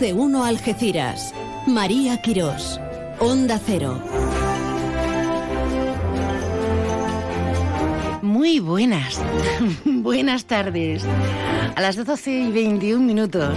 [0.00, 1.34] de uno Algeciras.
[1.66, 2.80] María Quirós.
[3.18, 4.02] Onda Cero.
[8.22, 9.20] Muy buenas,
[9.84, 11.04] buenas tardes.
[11.76, 13.54] A las 12 y 21 minutos.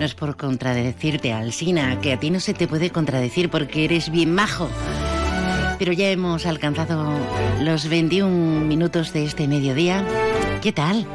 [0.00, 4.10] No es por contradecirte, Alsina, que a ti no se te puede contradecir porque eres
[4.10, 4.68] bien majo.
[5.78, 7.08] Pero ya hemos alcanzado
[7.60, 10.04] los 21 minutos de este mediodía.
[10.60, 11.06] ¿Qué tal?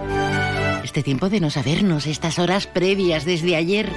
[0.85, 3.89] Este tiempo de no sabernos, estas horas previas desde ayer,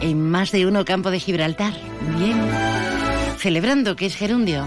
[0.00, 1.74] en más de uno campo de Gibraltar.
[2.18, 2.40] Bien.
[3.38, 4.66] Celebrando que es gerundio.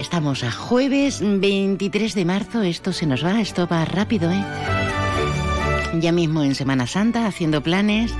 [0.00, 4.44] Estamos a jueves 23 de marzo, esto se nos va, esto va rápido, ¿eh?
[6.00, 8.12] Ya mismo en Semana Santa, haciendo planes,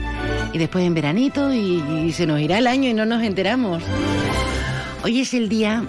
[0.52, 3.82] y después en veranito, y, se nos irá el año y no nos enteramos.
[5.02, 5.84] Hoy es el día,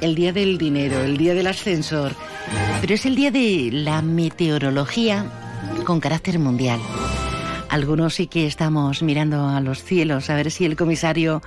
[0.00, 2.12] el día del dinero, el día del ascensor,
[2.80, 5.26] pero es el día de la meteorología
[5.84, 6.80] con carácter mundial.
[7.70, 11.40] Algunos sí que estamos mirando a los cielos a ver si el comisario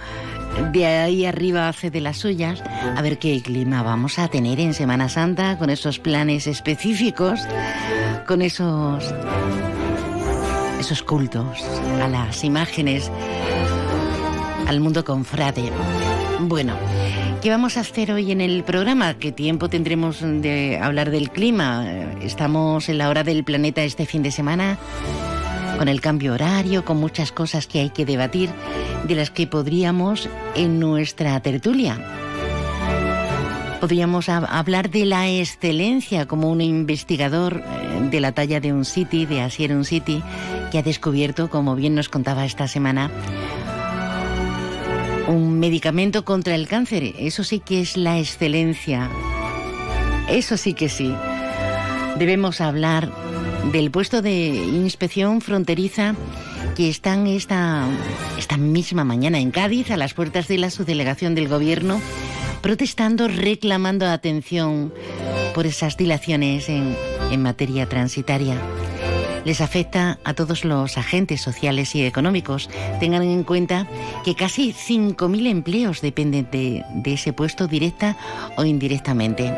[0.71, 2.63] de ahí arriba hace de las suyas,
[2.95, 7.41] a ver qué clima vamos a tener en Semana Santa con esos planes específicos,
[8.25, 9.13] con esos
[10.79, 11.63] esos cultos
[12.01, 13.09] a las imágenes,
[14.67, 15.71] al mundo confrade.
[16.41, 16.75] Bueno,
[17.41, 19.13] ¿qué vamos a hacer hoy en el programa?
[19.13, 21.85] ¿Qué tiempo tendremos de hablar del clima?
[22.21, 24.77] Estamos en la hora del planeta este fin de semana,
[25.77, 28.49] con el cambio horario, con muchas cosas que hay que debatir,
[29.03, 31.99] de las que podríamos en nuestra tertulia.
[33.79, 39.25] Podríamos hablar de la excelencia como un investigador eh, de la talla de un City,
[39.25, 40.23] de Asier un City,
[40.71, 43.11] que ha descubierto, como bien nos contaba esta semana,
[45.27, 47.13] un medicamento contra el cáncer.
[47.19, 49.09] Eso sí que es la excelencia.
[50.29, 51.13] Eso sí que sí.
[52.17, 53.11] Debemos hablar
[53.71, 56.15] del puesto de inspección fronteriza
[56.75, 57.87] que están esta,
[58.37, 62.01] esta misma mañana en Cádiz, a las puertas de la subdelegación del Gobierno,
[62.61, 64.93] protestando, reclamando atención
[65.53, 66.95] por esas dilaciones en,
[67.31, 68.57] en materia transitaria
[69.45, 72.69] les afecta a todos los agentes sociales y económicos.
[72.99, 73.87] Tengan en cuenta
[74.23, 78.17] que casi 5.000 empleos dependen de, de ese puesto directa
[78.55, 79.53] o indirectamente.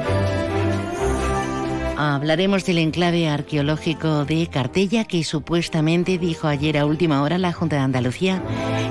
[1.98, 7.78] Hablaremos del enclave arqueológico de Cartella que supuestamente dijo ayer a última hora la Junta
[7.78, 8.44] de Andalucía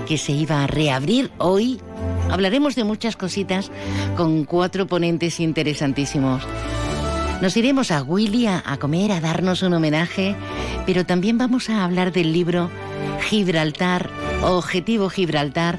[0.09, 1.81] que se iba a reabrir hoy.
[2.31, 3.70] Hablaremos de muchas cositas
[4.16, 6.43] con cuatro ponentes interesantísimos.
[7.43, 10.34] Nos iremos a Willy a, a, comer, a darnos un homenaje,
[10.87, 12.70] pero también vamos a hablar del libro
[13.28, 14.09] Gibraltar,
[14.43, 15.78] Objetivo Gibraltar,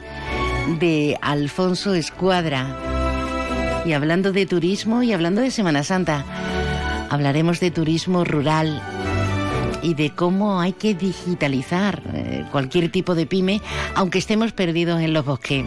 [0.80, 2.76] de Alfonso Escuadra.
[3.84, 6.24] Y hablando de turismo y hablando de Semana Santa,
[7.10, 8.82] hablaremos de turismo rural
[9.82, 13.62] y de cómo hay que digitalizar eh, cualquier tipo de pyme,
[13.94, 15.66] aunque estemos perdidos en los bosques.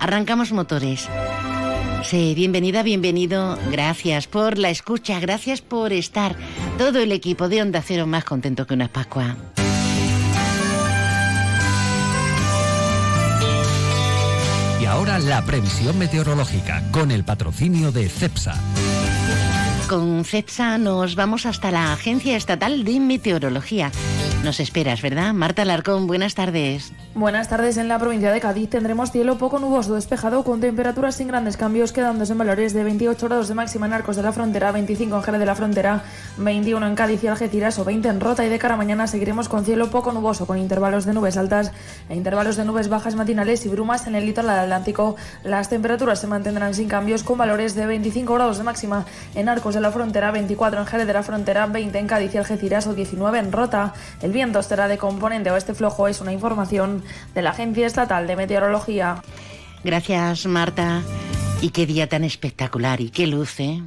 [0.00, 1.08] Arrancamos motores.
[2.04, 3.58] Sí, bienvenida, bienvenido.
[3.70, 6.36] Gracias por la escucha, gracias por estar.
[6.76, 9.34] Todo el equipo de Onda Cero más contento que una Pascua.
[14.80, 18.54] Y ahora la previsión meteorológica con el patrocinio de CEPSA.
[19.94, 23.92] Con CEPSA nos vamos hasta la Agencia Estatal de Meteorología.
[24.44, 25.32] Nos esperas, ¿verdad?
[25.32, 26.92] Marta Larcón, buenas tardes.
[27.14, 27.78] Buenas tardes.
[27.78, 31.92] En la provincia de Cádiz tendremos cielo poco nuboso despejado con temperaturas sin grandes cambios,
[31.92, 35.22] quedándose en valores de 28 grados de máxima en Arcos de la Frontera, 25 en
[35.22, 36.04] Jerez de la Frontera,
[36.36, 39.48] 21 en Cádiz y Algeciras o 20 en Rota y de cara a mañana seguiremos
[39.48, 41.72] con cielo poco nuboso con intervalos de nubes altas
[42.10, 45.16] e intervalos de nubes bajas matinales y brumas en el litoral atlántico.
[45.42, 49.74] Las temperaturas se mantendrán sin cambios con valores de 25 grados de máxima en Arcos
[49.74, 52.92] de la Frontera, 24 en Jerez de la Frontera, 20 en Cádiz y Algeciras o
[52.92, 53.94] 19 en Rota.
[54.20, 57.02] El viento será de componente oeste flojo, es una información
[57.34, 59.22] de la Agencia Estatal de Meteorología.
[59.82, 61.02] Gracias, Marta.
[61.62, 63.80] Y qué día tan espectacular y qué luz, ¿eh?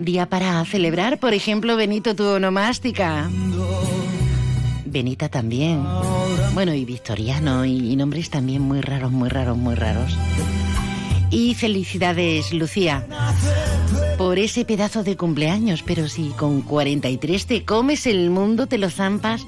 [0.00, 3.30] Día para celebrar, por ejemplo, Benito tu onomástica.
[4.84, 5.84] Benita también.
[6.54, 10.16] Bueno, y Victoriano, y nombres también muy raros, muy raros, muy raros.
[11.32, 13.06] Y felicidades, Lucía,
[14.18, 15.82] por ese pedazo de cumpleaños.
[15.82, 19.46] Pero si con 43 te comes el mundo, te lo zampas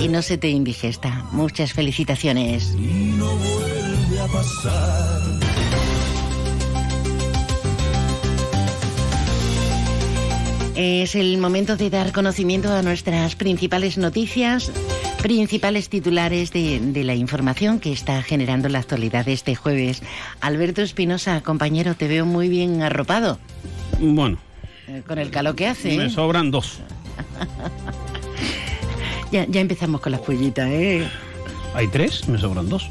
[0.00, 1.26] y no se te indigesta.
[1.32, 2.74] Muchas felicitaciones.
[2.74, 5.36] No vuelve a pasar.
[10.74, 14.70] Es el momento de dar conocimiento a nuestras principales noticias,
[15.22, 20.02] principales titulares de, de, la información que está generando la actualidad este jueves.
[20.40, 23.38] Alberto Espinosa, compañero, te veo muy bien arropado.
[24.00, 24.38] Bueno.
[24.88, 25.96] Eh, con el calor que hace.
[25.96, 26.10] Me ¿eh?
[26.10, 26.78] sobran dos.
[29.32, 31.06] ya, ya empezamos con las pollitas, ¿eh?
[31.74, 32.88] Hay tres, me sobran dos.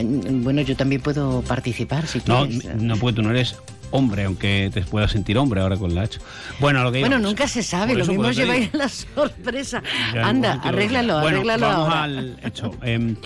[0.00, 2.76] Bueno, yo también puedo participar si No, quieres.
[2.76, 3.56] no porque tú no eres
[3.90, 6.18] hombre, aunque te puedas sentir hombre ahora con la H.
[6.60, 9.82] Bueno, lo que Bueno, nunca se sabe, lo mismo lleváis la sorpresa.
[10.14, 12.02] Ya, Anda, arréglalo, Bueno, arréglalo vamos ahora.
[12.04, 12.70] al hecho.
[12.82, 13.16] Em,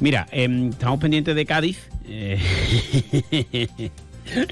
[0.00, 1.78] mira, em, estamos pendientes de Cádiz.
[2.08, 2.38] eh,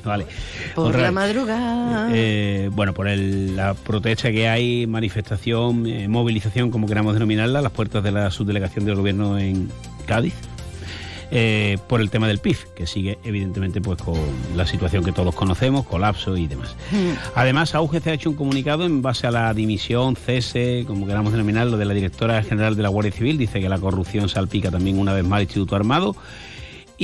[0.05, 0.27] vale.
[0.75, 1.13] Por Otra la vez.
[1.15, 2.09] madrugada.
[2.13, 7.63] Eh, bueno, por el- la protesta que hay, manifestación, eh, movilización, como queramos denominarla, a
[7.63, 9.71] las puertas de la subdelegación del gobierno en
[10.07, 10.35] Cádiz.
[11.31, 14.19] Eh, por el tema del PIF, que sigue evidentemente pues con
[14.57, 16.77] la situación que todos conocemos, colapso y demás.
[17.35, 21.77] Además, AUGC ha hecho un comunicado en base a la dimisión, cese, como queramos denominarlo,
[21.77, 23.39] de la directora general de la Guardia Civil.
[23.39, 26.17] Dice que la corrupción salpica también una vez más al Instituto Armado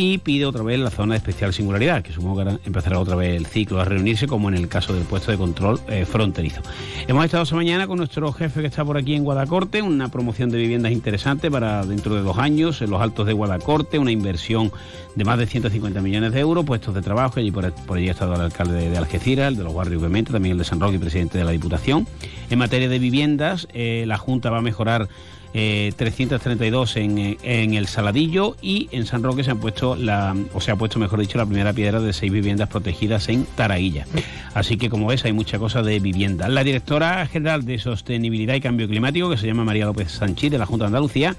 [0.01, 3.37] y pide otra vez la zona de especial singularidad, que supongo que empezará otra vez
[3.37, 6.63] el ciclo a reunirse, como en el caso del puesto de control eh, fronterizo.
[7.07, 10.49] Hemos estado esta mañana con nuestro jefe que está por aquí en Guadacorte, una promoción
[10.49, 14.73] de viviendas interesante para dentro de dos años, en los altos de Guadacorte, una inversión
[15.17, 18.35] de más de 150 millones de euros, puestos de trabajo, y por, allí ha estado
[18.37, 20.99] el alcalde de, de Algeciras, el de los barrios obviamente, también el de San Roque
[20.99, 22.07] presidente de la Diputación.
[22.49, 25.11] En materia de viviendas, eh, la Junta va a mejorar
[25.55, 30.37] eh, 332 en, eh, en el Saladillo y en San Roque se han puesto la,
[30.55, 34.07] o se ha puesto, mejor dicho, la primera piedra de seis viviendas protegidas en Tarailla.
[34.55, 36.49] Así que como ves hay mucha cosa de vivienda.
[36.49, 40.59] La directora general de Sostenibilidad y Cambio Climático, que se llama María López Sanchís de
[40.59, 41.37] la Junta de Andalucía,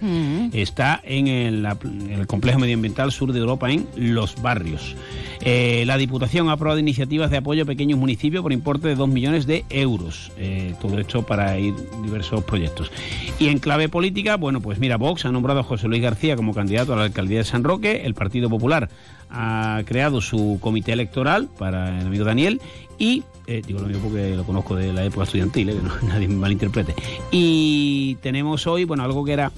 [0.54, 4.96] está en el, la- en el complejo medioambiental sur de Europa en Los Barrios.
[5.44, 9.10] Eh, la Diputación ha aprobado iniciativas de apoyo a pequeños municipios por importe de 2
[9.10, 10.31] millones de euros.
[10.38, 11.74] Eh, todo esto para ir
[12.04, 12.92] diversos proyectos.
[13.40, 14.00] Y en clave política,
[14.39, 17.39] bueno, pues mira, Vox ha nombrado a José Luis García como candidato a la alcaldía
[17.39, 18.89] de San Roque, el Partido Popular
[19.30, 22.62] ha creado su comité electoral para el amigo Daniel
[22.98, 25.92] y eh, digo lo mismo porque lo conozco de la época estudiantil, eh, que no,
[26.07, 26.95] nadie me malinterprete.
[27.31, 29.51] Y tenemos hoy, bueno, algo que era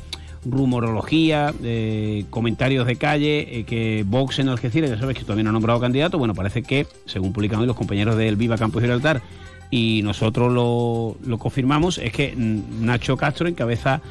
[0.45, 5.53] rumorología, eh, comentarios de calle, que Vox en Algeciras, ya sabes que todavía no ha
[5.53, 9.21] nombrado candidato, bueno, parece que, según publican hoy los compañeros del Viva Campo Gibraltar,
[9.69, 14.01] y nosotros lo, lo confirmamos, es que mm, Nacho Castro encabeza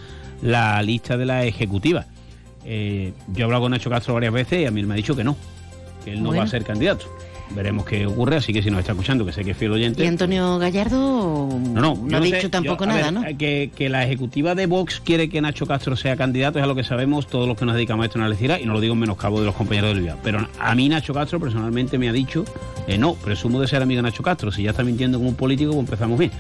[0.43, 2.05] la lista de la ejecutiva.
[2.65, 5.17] Eh, yo he hablado con Nacho Castro varias veces y a mí me ha dicho
[5.17, 5.37] que no,
[6.05, 6.41] que él no Bueno.
[6.43, 7.07] va a ser candidato.
[7.55, 10.03] Veremos qué ocurre, así que si nos está escuchando, que sé que es fiel oyente.
[10.03, 13.39] ¿Y Antonio Gallardo No, no, no ha sé, dicho tampoco yo- nada, ver, ¿no?
[13.39, 16.75] Que, que la ejecutiva de Vox quiere que Nacho Castro sea candidato, es a lo
[16.75, 18.95] que sabemos todos los que nos dedicamos a esto en Algeciras, y no lo digo
[18.95, 20.17] en menoscabo de los compañeros del Viva.
[20.23, 22.45] Pero a mí Nacho Castro personalmente me ha dicho,
[22.87, 25.37] eh, no, presumo de ser amigo de Nacho Castro, si ya está mintiendo como un
[25.37, 26.31] político, pues empezamos bien.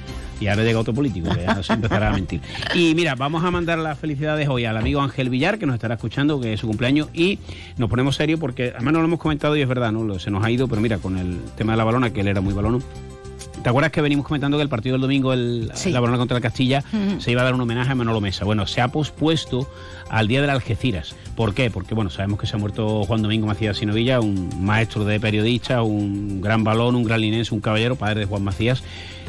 [0.42, 2.40] Y ahora llega otro político, que ya se empezará a mentir.
[2.74, 5.94] Y mira, vamos a mandar las felicidades hoy al amigo Ángel Villar, que nos estará
[5.94, 7.38] escuchando, que es su cumpleaños, y
[7.76, 10.18] nos ponemos serios porque, además no lo hemos comentado y es verdad, ¿no?
[10.18, 12.40] Se nos ha ido, pero mira, con el tema de la balona, que él era
[12.40, 12.80] muy balono.
[13.62, 15.92] ¿Te acuerdas que venimos comentando que el partido del domingo, el, Sí.
[15.92, 16.82] la balona contra el Castilla,
[17.18, 18.44] se iba a dar un homenaje a Manolo Mesa?
[18.44, 19.70] Bueno, se ha pospuesto
[20.10, 21.14] al día de las Algeciras.
[21.37, 21.70] ¿Por qué?
[21.70, 25.82] Porque, bueno, sabemos que se ha muerto Juan Domingo Macías Sinovilla, un maestro de periodista,
[25.82, 28.82] un gran balón, un gran linense, un caballero, padre de Juan Macías.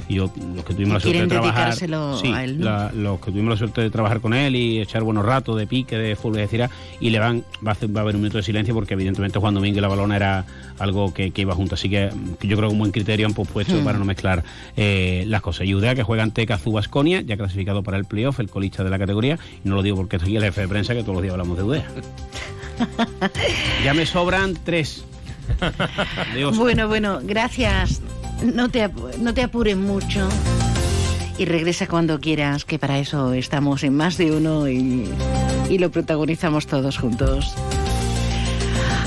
[0.10, 1.74] Y yo, los que tuvimos la suerte de trabajar.
[1.76, 2.66] sí, a él, ¿no?
[2.66, 5.66] la- los que tuvimos la suerte de trabajar con él y echar buenos ratos de
[5.66, 6.70] pique, de fútbol, etcétera,
[7.00, 9.40] y le van, va a, hacer- va a haber un minuto de silencio porque evidentemente
[9.40, 10.45] Juan Domingo y la balona era
[10.80, 11.76] algo que, que iba junto.
[11.76, 13.86] Así que, mm, yo creo que un buen criterio han pospuesto Hmm.
[13.86, 14.44] para no mezclar
[14.76, 15.68] eh, las cosas.
[15.68, 18.90] Y Udea que juega ante Cazú Basconia, ya clasificado para el playoff, el colista de
[18.90, 21.22] la categoría, y no lo digo porque estoy el jefe de prensa que todos los
[21.22, 21.86] días hablamos de Udea.
[23.83, 25.04] Ya me sobran tres.
[26.31, 26.57] Adiós.
[26.57, 28.02] Bueno, bueno, gracias.
[28.44, 30.28] No te, no te apures mucho.
[31.38, 35.10] Y regresa cuando quieras, que para eso estamos en más de uno y,
[35.69, 37.56] y lo protagonizamos todos juntos.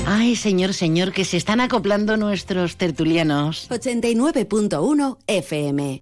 [0.05, 3.67] Ay, señor, señor, que se están acoplando nuestros tertulianos.
[3.69, 6.01] 89.1 FM.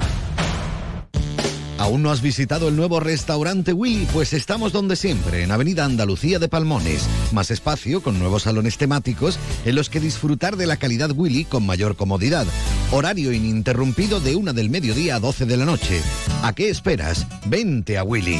[1.81, 4.05] ¿Aún no has visitado el nuevo restaurante Willy?
[4.13, 7.07] Pues estamos donde siempre, en Avenida Andalucía de Palmones.
[7.31, 11.65] Más espacio con nuevos salones temáticos en los que disfrutar de la calidad Willy con
[11.65, 12.45] mayor comodidad.
[12.91, 15.99] Horario ininterrumpido de una del mediodía a 12 de la noche.
[16.43, 17.25] ¿A qué esperas?
[17.47, 18.39] Vente a Willy.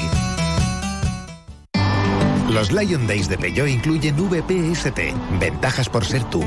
[2.51, 5.00] Los Lion Days de Peugeot incluyen VPST,
[5.39, 6.43] ventajas por ser tú.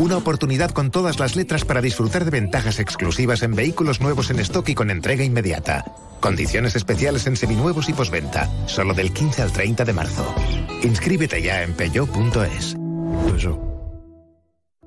[0.00, 4.40] Una oportunidad con todas las letras para disfrutar de ventajas exclusivas en vehículos nuevos en
[4.40, 5.84] stock y con entrega inmediata.
[6.18, 10.34] Condiciones especiales en seminuevos y posventa, solo del 15 al 30 de marzo.
[10.82, 12.76] Inscríbete ya en peugeot.es.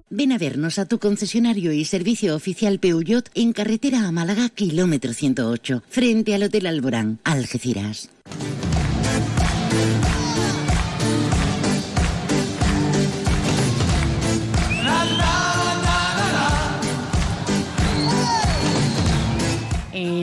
[0.10, 5.14] Ven a vernos a tu concesionario y servicio oficial Peugeot en carretera a Málaga, kilómetro
[5.14, 8.10] 108, frente al Hotel Alborán, Algeciras.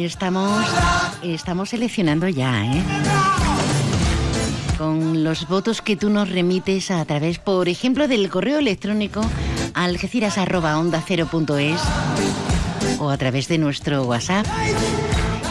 [0.04, 0.66] Estamos,
[1.22, 2.82] estamos seleccionando ya, ¿eh?
[4.76, 9.22] Con los votos que tú nos remites a través, por ejemplo, del correo electrónico
[9.72, 11.80] algeciras.onda0.es
[12.98, 14.44] o a través de nuestro WhatsApp,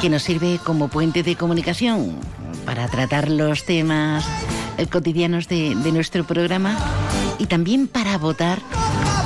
[0.02, 2.16] que nos sirve como puente de comunicación
[2.64, 4.24] para tratar los temas
[4.78, 6.78] eh, cotidianos de, de nuestro programa
[7.40, 8.60] y también para votar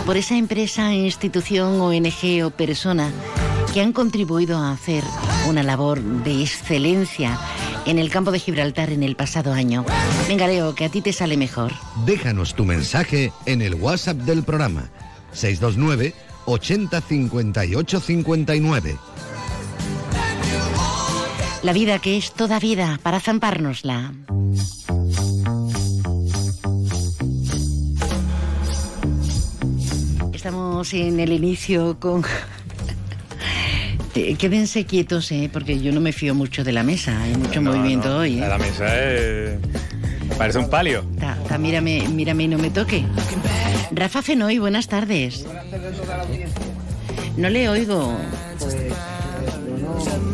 [0.05, 3.11] por esa empresa, institución, ONG o persona
[3.77, 5.03] que han contribuido a hacer
[5.47, 7.39] una labor de excelencia
[7.85, 9.85] en el campo de Gibraltar en el pasado año.
[10.27, 11.73] Venga, Leo, que a ti te sale mejor.
[12.03, 14.89] Déjanos tu mensaje en el WhatsApp del programa
[15.31, 16.15] 629
[16.47, 18.97] 80 58 59.
[21.61, 24.11] La vida que es toda vida para zampárnosla.
[30.33, 32.25] Estamos en el inicio con...
[34.19, 35.47] Eh, Quédense quietos, ¿eh?
[35.53, 37.21] porque yo no me fío mucho de la mesa.
[37.21, 38.39] Hay mucho No, movimiento no, hoy.
[38.39, 38.47] ¿eh?
[38.47, 39.59] La mesa es...
[40.39, 41.05] Parece un palio.
[41.19, 43.05] Ta- ta, mírame, mírame y no me toque.
[43.91, 45.45] Rafa Fenoy, buenas tardes.
[47.37, 48.17] No le oigo.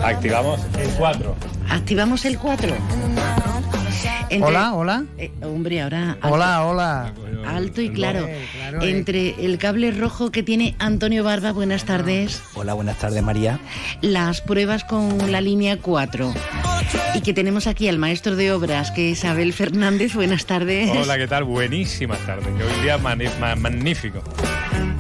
[0.01, 1.35] Activamos el 4.
[1.69, 2.75] Activamos el 4.
[4.29, 5.03] Entre- Hola, hola.
[5.17, 6.11] Eh, hombre, ahora.
[6.21, 7.13] alto- Hola, hola.
[7.45, 8.27] Alto y claro.
[8.55, 8.89] claro, eh.
[8.89, 12.41] Entre el cable rojo que tiene Antonio Barba, buenas tardes.
[12.55, 13.59] Hola, buenas tardes, María.
[14.01, 16.33] Las pruebas con la línea 4.
[17.15, 20.89] Y que tenemos aquí al maestro de obras, que es Abel Fernández, buenas tardes.
[20.89, 21.43] Hola, ¿qué tal?
[21.43, 22.47] Buenísimas tardes.
[22.57, 24.23] Que hoy día magnífico.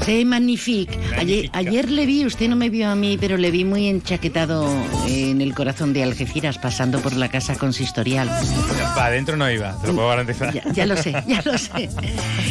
[0.05, 0.97] Sí, magnifique.
[1.17, 4.67] Ayer, ayer le vi, usted no me vio a mí, pero le vi muy enchaquetado
[5.07, 8.29] en el corazón de Algeciras, pasando por la casa consistorial.
[8.95, 10.53] Para adentro no iba, te lo puedo garantizar.
[10.53, 11.89] Ya, ya lo sé, ya lo sé.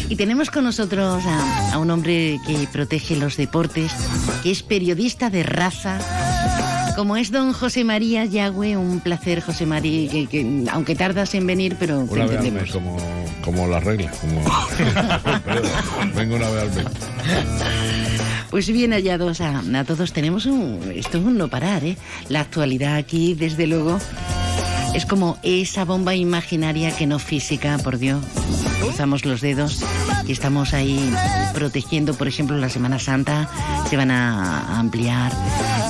[0.08, 3.92] Y tenemos con nosotros a, a un hombre que protege los deportes,
[4.42, 5.98] que es periodista de raza,
[6.96, 8.76] como es don José María Yagüe.
[8.76, 12.62] Un placer, José María, que, que aunque tardas en venir, pero te al entendemos.
[12.62, 12.96] mes, como,
[13.42, 14.16] como las reglas.
[14.18, 14.40] Como...
[16.14, 16.86] Vengo una vez al mes.
[18.50, 20.12] Pues bien hallados a, a todos.
[20.12, 20.92] Tenemos un.
[20.94, 21.96] Esto es un no parar, ¿eh?
[22.28, 23.98] La actualidad aquí, desde luego,
[24.94, 28.24] es como esa bomba imaginaria que no física, por Dios.
[28.80, 29.82] Cruzamos los dedos
[30.26, 31.12] y estamos ahí
[31.54, 33.48] protegiendo, por ejemplo, la Semana Santa.
[33.88, 35.32] Se van a ampliar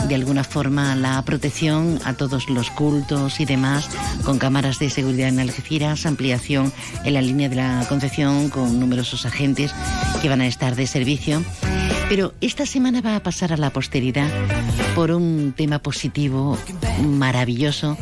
[0.08, 3.88] de alguna forma la protección a todos los cultos y demás,
[4.24, 6.72] con cámaras de seguridad en Algeciras, ampliación
[7.04, 9.74] en la línea de la Concepción con numerosos agentes
[10.20, 11.42] que van a estar de servicio.
[12.12, 14.28] Pero esta semana va a pasar a la posteridad
[14.94, 16.58] por un tema positivo
[17.02, 17.96] maravilloso,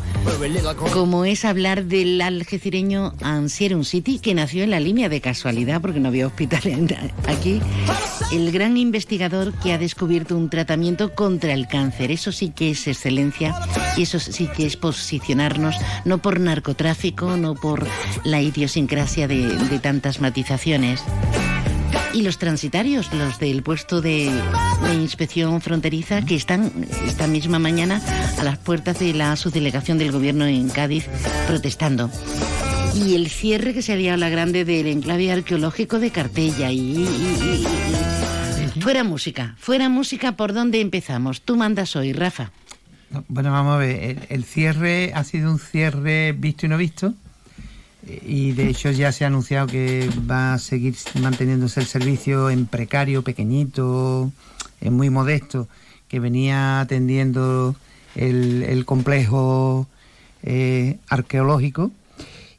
[0.91, 6.01] como es hablar del algecireño Ansierum City, que nació en la línea de casualidad, porque
[6.01, 6.61] no había hospital
[7.25, 7.61] aquí.
[8.33, 12.11] El gran investigador que ha descubierto un tratamiento contra el cáncer.
[12.11, 13.55] Eso sí que es excelencia
[13.95, 17.87] y eso sí que es posicionarnos, no por narcotráfico, no por
[18.25, 21.01] la idiosincrasia de tantas matizaciones.
[22.13, 24.29] Y los transitarios, los del puesto de,
[24.83, 26.71] de inspección fronteriza, que están
[27.05, 28.01] esta misma mañana
[28.37, 31.07] a las puertas de la subdelegación del gobierno en Cádiz
[31.47, 32.09] protestando.
[32.93, 36.71] Y el cierre que se había a la grande del enclave arqueológico de Cartella.
[36.71, 37.07] Y,
[38.81, 41.41] Fuera música, fuera música, ¿por dónde empezamos?
[41.41, 42.51] Tú mandas hoy, Rafa.
[43.27, 44.03] Bueno, vamos a ver.
[44.03, 47.13] El, el cierre ha sido un cierre visto y no visto.
[48.07, 52.65] Y de hecho ya se ha anunciado que va a seguir manteniéndose el servicio en
[52.65, 54.31] precario, pequeñito,
[54.81, 55.67] muy modesto,
[56.07, 57.75] que venía atendiendo
[58.15, 59.87] el, el complejo
[60.43, 61.91] eh, arqueológico.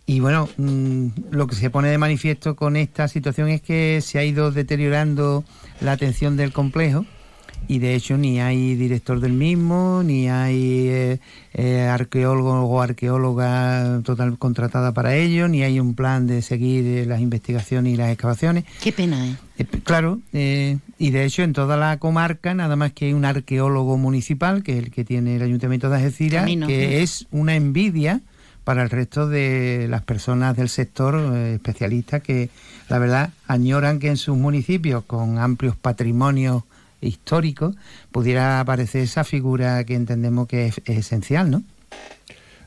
[0.06, 4.18] Y bueno, mm, lo que se pone de manifiesto con esta situación es que se
[4.18, 5.44] ha ido deteriorando
[5.80, 7.04] la atención del complejo
[7.68, 11.20] y de hecho ni hay director del mismo, ni hay eh,
[11.54, 17.06] eh, arqueólogo o arqueóloga total contratada para ello, ni hay un plan de seguir eh,
[17.06, 18.64] las investigaciones y las excavaciones.
[18.82, 19.36] Qué pena, ¿eh?
[19.58, 23.24] Eh, Claro, eh, y de hecho en toda la comarca nada más que hay un
[23.24, 28.20] arqueólogo municipal, que es el que tiene el Ayuntamiento de Algeciras, que es una envidia
[28.64, 32.48] para el resto de las personas del sector eh, especialistas que
[32.88, 36.62] la verdad añoran que en sus municipios con amplios patrimonios
[37.02, 37.76] históricos
[38.10, 41.62] pudiera aparecer esa figura que entendemos que es, es esencial, ¿no?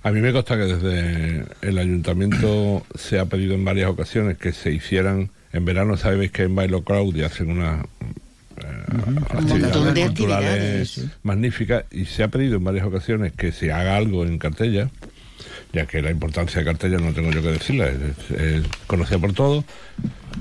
[0.04, 4.51] A mí me consta que desde el ayuntamiento se ha pedido en varias ocasiones que
[4.51, 7.84] se hicieran, en verano sabéis que en Bailo Crowd y hacen una
[9.30, 14.25] actividades culturales actividades, magníficas y se ha pedido en varias ocasiones que se haga algo
[14.25, 14.89] en Cartella,
[15.74, 19.34] ya que la importancia de Cartella no tengo yo que decirla, es, es conocida por
[19.34, 19.64] todos,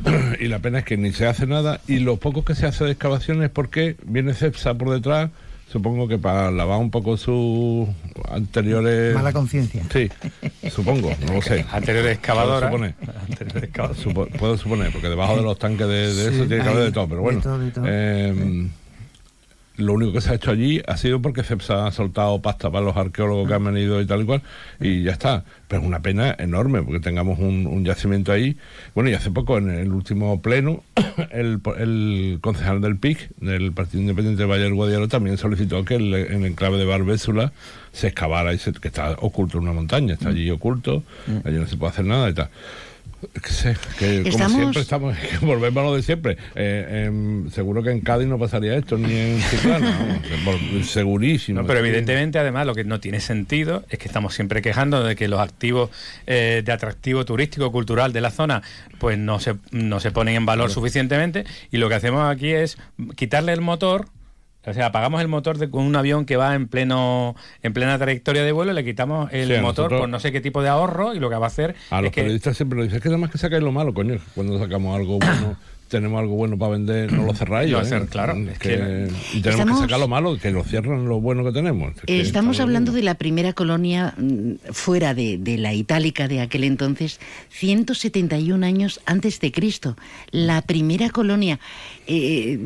[0.41, 2.85] y la pena es que ni se hace nada y lo poco que se hace
[2.85, 5.31] de excavaciones porque viene CEPSA por detrás,
[5.71, 7.89] supongo que para lavar un poco sus
[8.31, 9.15] anteriores...
[9.15, 9.83] Mala conciencia.
[9.93, 10.09] Sí,
[10.71, 11.65] supongo, no lo sé.
[11.73, 12.71] Anteriores excavadoras.
[12.71, 12.95] Puedo suponer.
[13.31, 14.03] Anteriores excavadoras.
[14.03, 16.85] Supo- puedo suponer, porque debajo de los tanques de, de Sí, eso tiene que haber
[16.85, 17.39] de todo, pero bueno.
[17.39, 17.85] de todo, de todo.
[17.89, 18.69] eh,
[19.77, 22.85] lo único que se ha hecho allí ha sido porque CEPSA ha soltado pasta para
[22.85, 24.43] los arqueólogos que han venido y tal y cual,
[24.81, 25.45] y ya está.
[25.67, 28.57] Pero es una pena enorme porque tengamos un, un yacimiento ahí.
[28.95, 30.83] Bueno, y hace poco, en el último pleno,
[31.33, 35.97] el, el concejal del PIC, del Partido Independiente de Valle del Guadiaro, también solicitó que
[35.97, 37.53] el, en el enclave de Barbésula
[37.93, 41.03] se excavara, y se- que está oculto en una montaña, está allí oculto,
[41.45, 42.49] allí no se puede hacer nada y tal.
[43.43, 46.37] Que sé, que como Estamos- siempre estamos, que volvemos a lo de siempre.
[46.55, 49.95] Eh, em, seguro que en Cádiz no pasaría esto, ni en vamos,
[50.45, 51.61] por- segurísimo.
[51.63, 55.17] No, pero evidentemente, además, lo que no tiene sentido es que estamos siempre quejando de
[55.17, 55.91] que los activos
[56.27, 58.63] eh, de atractivo turístico cultural de la zona
[58.99, 62.79] pues no se, no se ponen en valor suficientemente y lo que hacemos aquí es
[63.17, 64.07] quitarle el motor.
[64.67, 67.99] O sea, apagamos el motor de con un avión que va en pleno en plena
[67.99, 70.69] trayectoria de vuelo, le quitamos el Sí, motor nosotros- por no sé qué tipo de
[70.71, 72.97] ahorro y lo que va a hacer A es los que periodistas siempre nos dicen,
[72.97, 74.19] es que nada más que sacáis lo malo, coño.
[74.35, 75.57] Cuando sacamos algo bueno,
[75.95, 77.71] tenemos algo bueno para vender, no lo cerráis.
[77.71, 78.07] Lo ¿eh?
[78.11, 81.07] claro, Es es que, que- y tenemos Estamos- que sacar lo malo, que lo cierran
[81.09, 81.95] lo bueno que tenemos.
[81.97, 86.41] Es que Estamos hablando de la primera colonia mm, fuera de, de la itálica de
[86.41, 87.21] aquel entonces,
[87.51, 89.97] 171 años antes de Cristo.
[90.31, 91.61] La primera colonia
[92.07, 92.59] eh,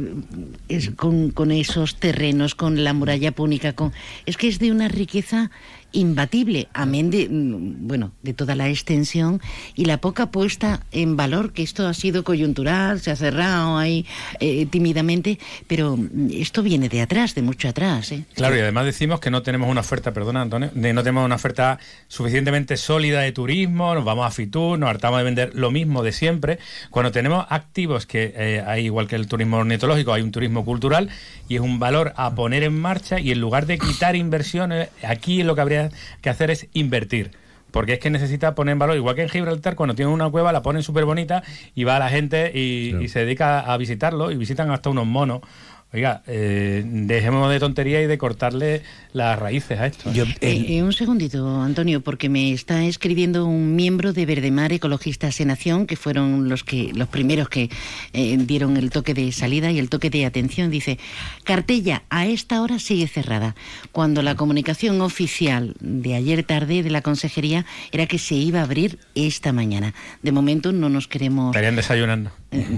[0.68, 3.92] es con, con esos terrenos, con la muralla púnica, con
[4.26, 5.50] es que es de una riqueza
[5.92, 9.40] imbatible, amén de mm, bueno de toda la extensión
[9.74, 14.06] y la poca puesta en valor que esto ha sido coyuntural, se ha cerrado ahí
[14.40, 18.12] eh, tímidamente, pero mm, esto viene de atrás, de mucho atrás.
[18.12, 18.24] ¿eh?
[18.34, 21.36] Claro, y además decimos que no tenemos una oferta, perdona Antonio, de no tenemos una
[21.36, 26.02] oferta suficientemente sólida de turismo, nos vamos a Fitur, nos hartamos de vender lo mismo
[26.02, 26.58] de siempre.
[26.90, 31.08] Cuando tenemos activos que eh, hay, igual que el turismo ornitológico, hay un turismo cultural
[31.48, 35.42] y es un valor a poner en marcha y en lugar de quitar inversiones, aquí
[35.42, 35.77] lo que habría
[36.20, 37.32] que hacer es invertir.
[37.70, 40.52] Porque es que necesita poner en valor, igual que en Gibraltar, cuando tienen una cueva
[40.52, 41.42] la ponen súper bonita
[41.74, 45.42] y va la gente y, y se dedica a visitarlo y visitan hasta unos monos.
[45.90, 48.82] Oiga, eh, dejemos de tontería y de cortarle
[49.14, 50.10] las raíces a esto.
[50.10, 50.36] ¿eh?
[50.42, 55.50] Eh, eh, un segundito, Antonio, porque me está escribiendo un miembro de Verdemar Ecologistas en
[55.50, 57.70] Acción, que fueron los que los primeros que
[58.12, 60.70] eh, dieron el toque de salida y el toque de atención.
[60.70, 60.98] Dice,
[61.42, 63.54] Cartella a esta hora sigue cerrada,
[63.90, 68.64] cuando la comunicación oficial de ayer tarde de la consejería era que se iba a
[68.64, 69.94] abrir esta mañana.
[70.22, 71.56] De momento no nos queremos...
[71.56, 72.30] Estarían desayunando.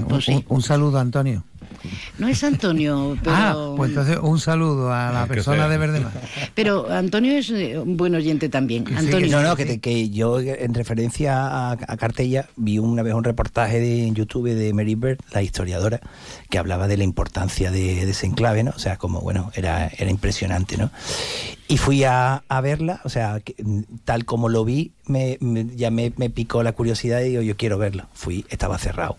[0.09, 0.33] pues sí.
[0.33, 1.43] un, un saludo, Antonio.
[2.19, 3.35] No es Antonio, pero...
[3.37, 5.69] Ah, pues entonces un saludo a la Que persona sea.
[5.69, 6.13] de Verdemar.
[6.55, 8.85] Pero Antonio es eh, un buen oyente también.
[8.87, 9.27] Sí, Antonio.
[9.27, 13.15] que no, no, que, te- que yo en referencia a, a Cartella vi una vez
[13.15, 16.01] un reportaje de, en YouTube de Mary Bird, la historiadora,
[16.51, 18.73] que hablaba de la importancia de, de ese enclave, ¿no?
[18.75, 20.91] O sea, como, bueno, era, era impresionante, ¿no?
[21.69, 25.67] Y fui a, a verla, o sea, que, mm, tal como lo vi, me, me-
[25.77, 28.07] ya me, me picó la curiosidad y digo, yo quiero verlo.
[28.13, 29.17] Fui, estaba cerrado.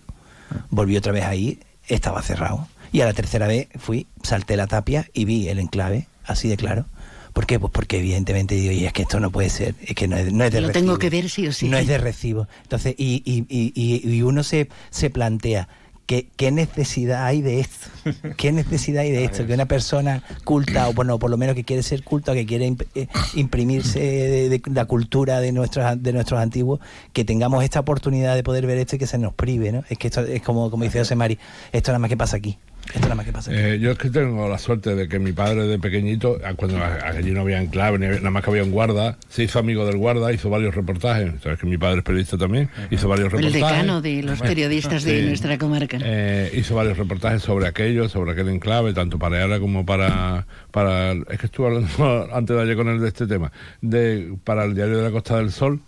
[0.69, 1.59] Volví otra vez ahí,
[1.95, 2.67] estaba cerrado.
[2.91, 6.57] Y a la tercera vez fui, salté la tapia y vi el enclave, así de
[6.57, 6.85] claro.
[7.33, 7.57] ¿Por qué?
[7.59, 10.33] Pues porque evidentemente digo, y es que esto no puede ser, es que no es,
[10.33, 10.85] no es de Lo recibo.
[10.85, 11.69] tengo que ver sí o sí.
[11.69, 12.47] No es de recibo.
[12.63, 15.69] Entonces, y, y, y, y- y uno se, se plantea,
[16.11, 17.87] ¿qué, ¿qué necesidad hay de esto?
[18.37, 19.47] ¿Qué necesidad hay de esto?
[19.47, 22.75] Que una persona culta, o bueno, por lo menos que quiere ser culta, que quiere
[22.95, 26.81] eh, imprimirse de, de la cultura de nuestros, de nuestros antiguos,
[27.13, 29.85] que tengamos esta oportunidad de poder ver esto y que se nos prive, ¿no?
[29.87, 31.39] Es que esto es como, como dice José Mari,
[31.71, 32.57] esto nada más que pasa aquí.
[32.93, 33.59] Esto nada más que pasa aquí.
[33.59, 36.77] Eh, yo es que tengo la suerte de que mi padre de pequeñito, a- cuando
[36.83, 40.31] allí no había enclave, nada más que había un guarda, se hizo amigo del guarda,
[40.33, 41.33] hizo varios reportajes.
[41.41, 43.61] Sabes que mi padre es periodista también, hizo varios El reportajes.
[43.77, 45.27] decano de los periodistas de Sí.
[45.27, 45.97] nuestra comarca.
[46.03, 51.13] Eh, hizo varios reportajes sobre aquello, sobre aquel enclave, tanto para Ara como para, para...
[51.13, 53.51] Es que estuve hablando antes de ayer con él de este tema,
[53.81, 55.79] de para el diario de la Costa del Sol.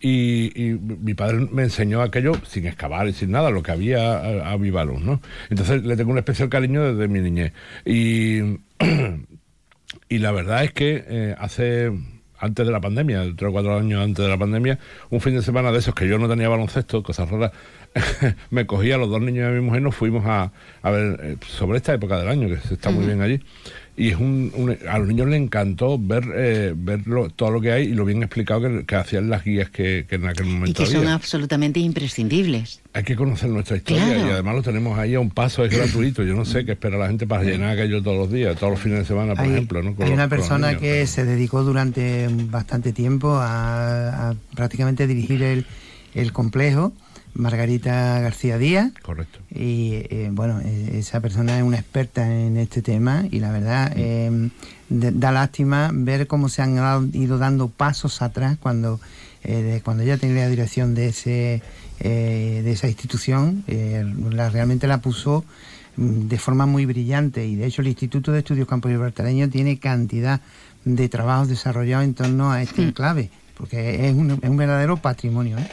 [0.00, 4.18] Y, y mi padre me enseñó aquello sin excavar y sin nada, lo que había
[4.18, 5.20] a, a viva luz, ¿no?
[5.50, 7.52] Entonces le tengo un especial cariño desde mi niñez.
[7.84, 8.40] Y,
[10.08, 11.92] y la verdad es que eh, hace
[12.40, 14.78] antes de la pandemia, tres o cuatro años antes de la pandemia,
[15.10, 17.52] un fin de semana de esos que yo no tenía baloncesto, cosas raras,
[18.50, 20.50] me cogí a los dos niños y a mi mujer, nos fuimos a,
[20.82, 23.40] a ver eh, sobre esta época del año, que se está muy bien allí.
[24.00, 27.60] Y es un, un- a los niños les encantó ver, eh, ver lo- todo lo
[27.60, 30.46] que hay y lo bien explicado que, que hacían las guías que, que en aquel
[30.46, 32.80] Y momento que son absolutamente imprescindibles.
[32.94, 34.26] Hay que conocer nuestra historia Claro.
[34.26, 36.22] y además lo tenemos ahí a un paso, es gratuito.
[36.22, 38.80] Yo no sé qué espera la gente para llenar aquello todos los días, todos los
[38.80, 39.82] fines de semana, por hay, ejemplo.
[39.82, 39.94] ¿no?
[39.94, 40.80] Con hay los- una persona niños.
[40.80, 45.66] que se dedicó durante bastante tiempo a, a prácticamente dirigir el,
[46.14, 46.92] el complejo,
[47.34, 48.92] Margarita García Díaz.
[49.02, 49.38] Correcto.
[49.50, 53.92] Y eh, bueno, eh, esa persona es una experta en este tema y la verdad
[53.96, 54.50] eh,
[54.88, 59.00] de- da lástima ver cómo se han ido dando pasos atrás cuando,
[59.44, 61.62] eh, de- cuando ella tenía la dirección de, ese,
[62.00, 63.64] eh, de esa institución.
[63.68, 65.44] eh, la, realmente la puso
[65.96, 69.78] mm, de forma muy brillante y de hecho el Instituto de Estudios Campos Gibraltareños tiene
[69.78, 70.40] cantidad
[70.84, 75.58] de trabajos desarrollados en torno a este enclave porque es un, es un verdadero patrimonio.
[75.58, 75.68] ¿eh?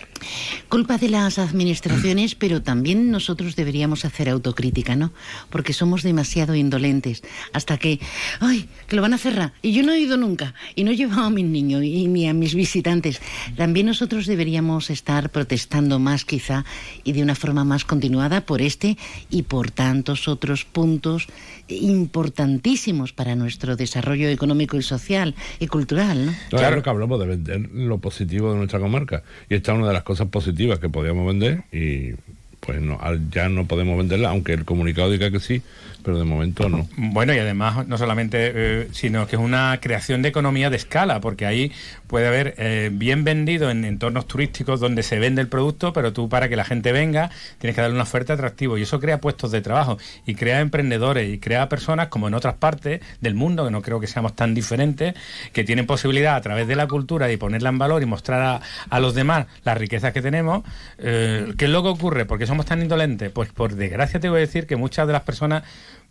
[0.69, 5.11] Culpa de las administraciones, pero también nosotros deberíamos hacer autocrítica, ¿no?
[5.49, 7.23] Porque somos demasiado indolentes.
[7.53, 7.99] Hasta que,
[8.39, 9.53] ay, que lo van a cerrar.
[9.61, 10.53] Y yo no he ido nunca.
[10.75, 13.21] Y no he llevado a mis niños y ni a mis visitantes.
[13.55, 16.65] También nosotros deberíamos estar protestando más, quizá,
[17.03, 18.97] y de una forma más continuada por este
[19.29, 21.27] y por tantos otros puntos
[21.67, 26.33] importantísimos para nuestro desarrollo económico y social y cultural, ¿no?
[26.49, 29.23] Claro que hablamos de vender lo positivo de nuestra comarca.
[29.49, 32.13] Y esta es una de las cosas positivas que podíamos vender y
[32.61, 32.97] pues no,
[33.29, 35.63] ya no podemos venderla, aunque el comunicado diga que sí,
[36.07, 36.87] pero de momento no.
[36.95, 41.19] Bueno, y además no solamente, eh, sino que es una creación de economía de escala,
[41.19, 41.73] porque ahí
[42.07, 46.29] puede haber eh, bien vendido en entornos turísticos donde se vende el producto, pero tú
[46.29, 49.51] para que la gente venga tienes que darle una oferta atractiva y eso crea puestos
[49.51, 53.71] de trabajo y crea emprendedores y crea personas como en otras partes del mundo, que
[53.71, 55.13] no creo que seamos tan diferentes,
[55.51, 58.99] que tienen posibilidad a través de la cultura de ponerla en valor y mostrar a,
[59.01, 60.63] los demás las riquezas que tenemos.
[60.99, 62.23] Eh, ¿Qué es lo que ocurre?
[62.23, 63.29] ¿Por qué somos tan indolentes?
[63.29, 65.63] Pues por desgracia te voy a decir que muchas de las personas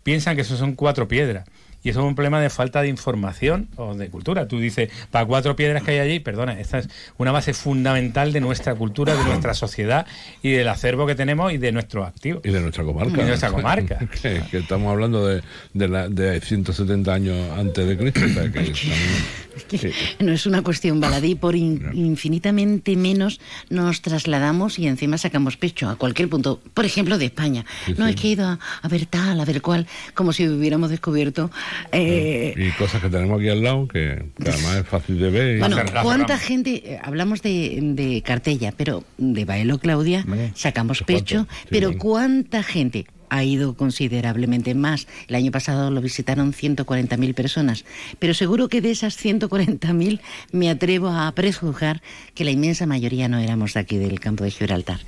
[0.07, 1.43] piensan que eso son cuatro piedras.
[1.83, 4.47] Y eso es un problema de falta de información o de cultura.
[4.47, 8.41] Tú dices, para cuatro piedras que hay allí, perdona, esta es una base fundamental de
[8.41, 10.05] nuestra cultura, de nuestra sociedad
[10.41, 12.41] y del acervo que tenemos y de nuestros activos.
[12.43, 13.13] Y de nuestra comarca.
[13.13, 13.99] Y de nuestra comarca.
[14.21, 15.41] que, que estamos hablando de,
[15.73, 18.19] de, la- de 170 años antes de Cristo.
[18.25, 19.91] o sea, que también- sí.
[20.19, 25.89] No es una cuestión baladí, por in- infinitamente menos nos trasladamos y encima sacamos pecho
[25.89, 27.65] a cualquier punto, por ejemplo, de España.
[27.85, 28.11] Sí, no, sí.
[28.11, 31.49] es que he ido a, a ver tal, a ver cual, como si hubiéramos descubierto.
[31.91, 35.55] Eh, y cosas que tenemos aquí al lado que, que además es fácil de ver.
[35.57, 40.25] y- Bueno, ¿cuánta gente, eh, hablamos de, de Cartella, pero de Baelo Claudia
[40.55, 43.05] sacamos pecho, pero ¿cuánta gente?
[43.29, 45.07] Ha ido considerablemente más.
[45.27, 47.85] El año pasado lo visitaron 140.000 personas,
[48.19, 50.19] pero seguro que de esas 140.000
[50.51, 52.01] me atrevo a prejuzgar
[52.33, 54.99] que la inmensa mayoría no éramos de aquí del campo de Gibraltar.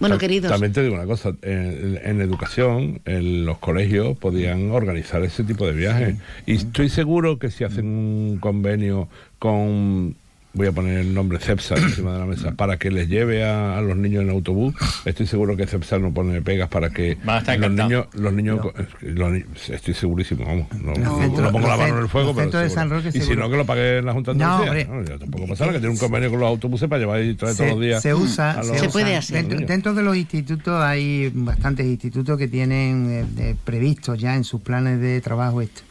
[0.00, 4.70] Bueno, Ta- queridos, También te digo una cosa, en, en educación, en los colegios podían
[4.70, 6.16] organizar ese tipo de viajes.
[6.46, 9.08] Y estoy seguro que si hacen un convenio
[9.38, 10.16] con,
[10.56, 13.76] voy a poner el nombre CEPSA encima de la mesa, para que les lleve a,
[13.76, 17.18] a los niños en autobús, estoy seguro que CEPSA no pone pegas para que
[17.58, 18.60] los niños, los niños,
[19.02, 22.70] ni- estoy segurísimo, vamos, no, no- pongo la mano en el fuego, pero de.
[22.70, 24.90] San Roque y si no que lo pague la Junta de No, Andalucía.
[24.90, 25.02] hombre.
[25.12, 27.34] No, ya tampoco pasa nada, que tiene un convenio con los autobuses para llevar y
[27.34, 28.02] traer todos los días.
[28.02, 29.36] Se usa, los- se, puede hacer.
[29.46, 34.60] Dentro, dentro de los institutos hay bastantes institutos que tienen eh, previstos ya en sus
[34.62, 35.82] planes de trabajo esto.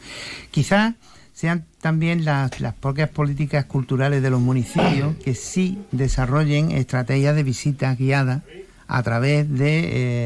[0.50, 0.94] Quizás
[1.36, 7.42] sean también las, las propias políticas culturales de los municipios que sí desarrollen estrategias de
[7.42, 8.40] visitas guiadas
[8.88, 9.80] a través de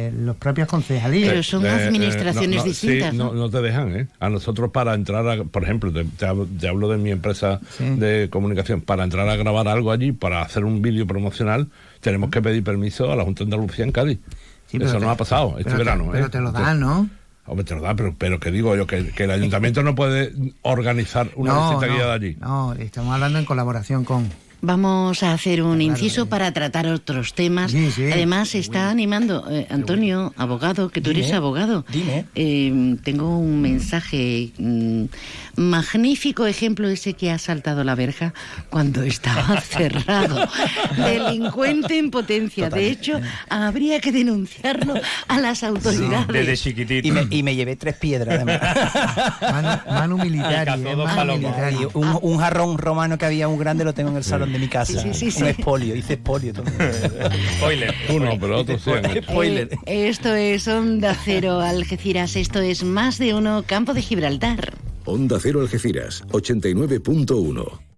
[0.06, 1.30] eh, los propios concejalías.
[1.30, 3.32] Pero son Eh, eh, administraciones no, no, distintas, sí, ¿no?
[3.32, 4.06] no te dejan, ¿eh?
[4.20, 7.58] A nosotros para entrar, a, por ejemplo, te, te hablo, te hablo de mi empresa
[7.76, 7.84] Sí.
[7.96, 11.66] de comunicación, para entrar a grabar algo allí, para hacer un vídeo promocional,
[12.00, 14.18] tenemos que pedir permiso a la Junta de Andalucía en Cádiz.
[14.68, 16.08] Sí, pero Eso te- no ha pasado este pero te- verano.
[16.12, 16.30] pero ¿eh?
[16.30, 17.10] te lo dan, ¿no?
[17.46, 20.33] Hombre, te lo da, pero, pero que digo yo, que, que el ayuntamiento no puede
[20.62, 22.37] organizar una no, no, guiada allí.
[22.40, 24.29] No, estamos hablando en colaboración con...
[24.62, 27.70] Vamos a hacer un inciso para tratar otros temas.
[27.72, 28.10] Sí, sí.
[28.12, 31.84] Además, se está animando eh, Antonio, abogado, que tú eres abogado.
[31.90, 32.26] dime.
[32.34, 34.52] Eh, tengo un mensaje.
[34.58, 35.04] mm,
[35.60, 38.32] magnífico ejemplo ese que ha saltado la verja
[38.70, 40.48] cuando estaba cerrado.
[40.96, 42.70] Delincuente en potencia.
[42.70, 44.94] De hecho, habría que denunciarlo
[45.28, 46.28] a las autoridades.
[46.28, 47.06] Desde chiquitito.
[47.06, 48.60] Y me, y me llevé tres piedras además.
[49.42, 51.76] Manu, Manu eh.
[51.80, 54.58] Y un, un jarrón romano que había un grande lo tengo en el salón de
[54.58, 55.00] mi casa.
[55.00, 56.52] Sí, sí, sí, un espolio, hice espolio.
[56.52, 56.64] todo.
[57.58, 57.94] Spoiler.
[58.10, 58.72] Uno, pero sí.
[58.72, 59.22] hecho.
[59.22, 59.68] Spoiler.
[59.86, 62.36] Eh, esto es Onda Cero Algeciras.
[62.36, 64.74] Esto es más de uno Campo de Gibraltar.
[65.04, 67.89] Onda Cero Algeciras, 89.1.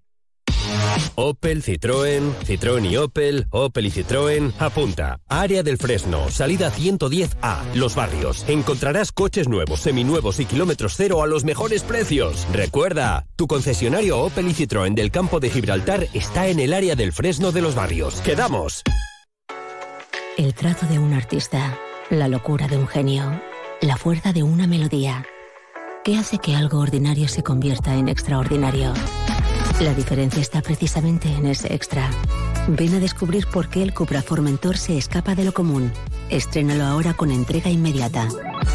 [1.15, 4.53] Opel, Citroën, Citroën y Opel, Opel y Citroën.
[4.59, 5.21] Apunta.
[5.29, 8.45] Área del Fresno, salida 110A, Los Barrios.
[8.49, 12.47] Encontrarás coches nuevos, seminuevos y kilómetros cero a los mejores precios.
[12.53, 17.13] Recuerda, tu concesionario Opel y Citroën del campo de Gibraltar está en el área del
[17.13, 18.21] Fresno de Los Barrios.
[18.23, 18.83] ¡Quedamos!
[20.39, 21.79] El trazo de un artista,
[22.09, 23.41] la locura de un genio,
[23.83, 25.27] la fuerza de una melodía.
[26.05, 28.93] ¿Qué hace que algo ordinario se convierta en extraordinario?
[29.83, 32.09] La diferencia está precisamente en ese extra.
[32.69, 35.91] Ven a descubrir por qué el Cupra Formentor se escapa de lo común.
[36.31, 38.29] Estrénalo ahora con entrega inmediata.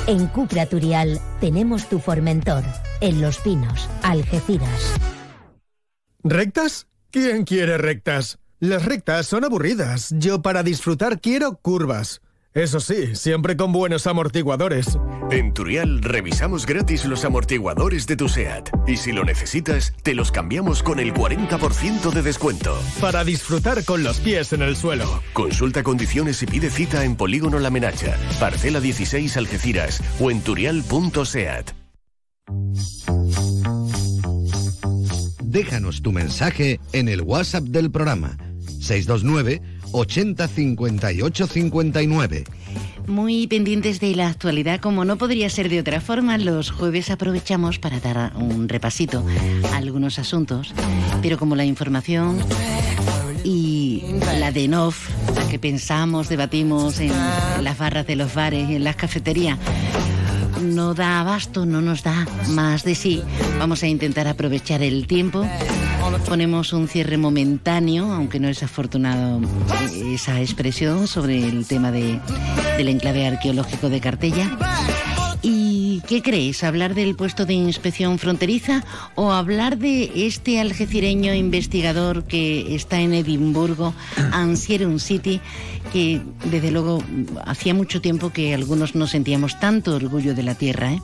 [0.06, 2.65] En Cupra Turial tenemos tu Formentor.
[3.00, 4.96] En Los Pinos, Algeciras.
[6.26, 6.88] ¿Rectas?
[7.10, 8.38] ¿Quién quiere rectas?
[8.60, 10.13] Las rectas son aburridas.
[10.17, 12.20] Yo para disfrutar quiero curvas.
[12.58, 14.98] Eso sí, siempre con buenos amortiguadores.
[15.30, 18.72] En Turial revisamos gratis los amortiguadores de tu SEAT.
[18.88, 22.76] Y si lo necesitas, te los cambiamos con el 40% de descuento.
[23.00, 25.22] Para disfrutar con los pies en el suelo.
[25.34, 31.74] Consulta condiciones y pide cita en Polígono La Menacha, Parcela 16 Algeciras o en turial.seat.
[35.43, 38.36] Déjanos tu mensaje en el WhatsApp del programa
[38.80, 39.62] 629
[39.92, 42.44] 80 58 59.
[43.08, 47.80] Muy pendientes de la actualidad, como no podría ser de otra forma, los jueves aprovechamos
[47.80, 49.26] para dar un repasito
[49.72, 50.74] a algunos asuntos,
[51.22, 52.40] pero como la información
[53.46, 54.04] y
[54.40, 57.13] la de NOF, la que pensamos, debatimos en
[57.62, 59.58] las barras de los bares, en las cafeterías,
[60.62, 63.22] no da abasto, no nos da más de sí.
[63.58, 65.48] Vamos a intentar aprovechar el tiempo.
[66.26, 69.41] Ponemos un cierre momentáneo, aunque no es afortunado
[70.13, 72.20] esa expresión sobre el tema de,
[72.78, 74.58] del enclave arqueológico de Cartella.
[75.41, 76.63] ¿Y qué creéis?
[76.63, 78.84] ¿Hablar del puesto de inspección fronteriza
[79.15, 83.93] o hablar de este algecireño investigador que está en Edimburgo,
[84.32, 85.41] Ansierum City,
[85.93, 87.04] que desde luego
[87.46, 90.93] hacía mucho tiempo que algunos no sentíamos tanto orgullo de la tierra?
[90.93, 91.02] ¿eh?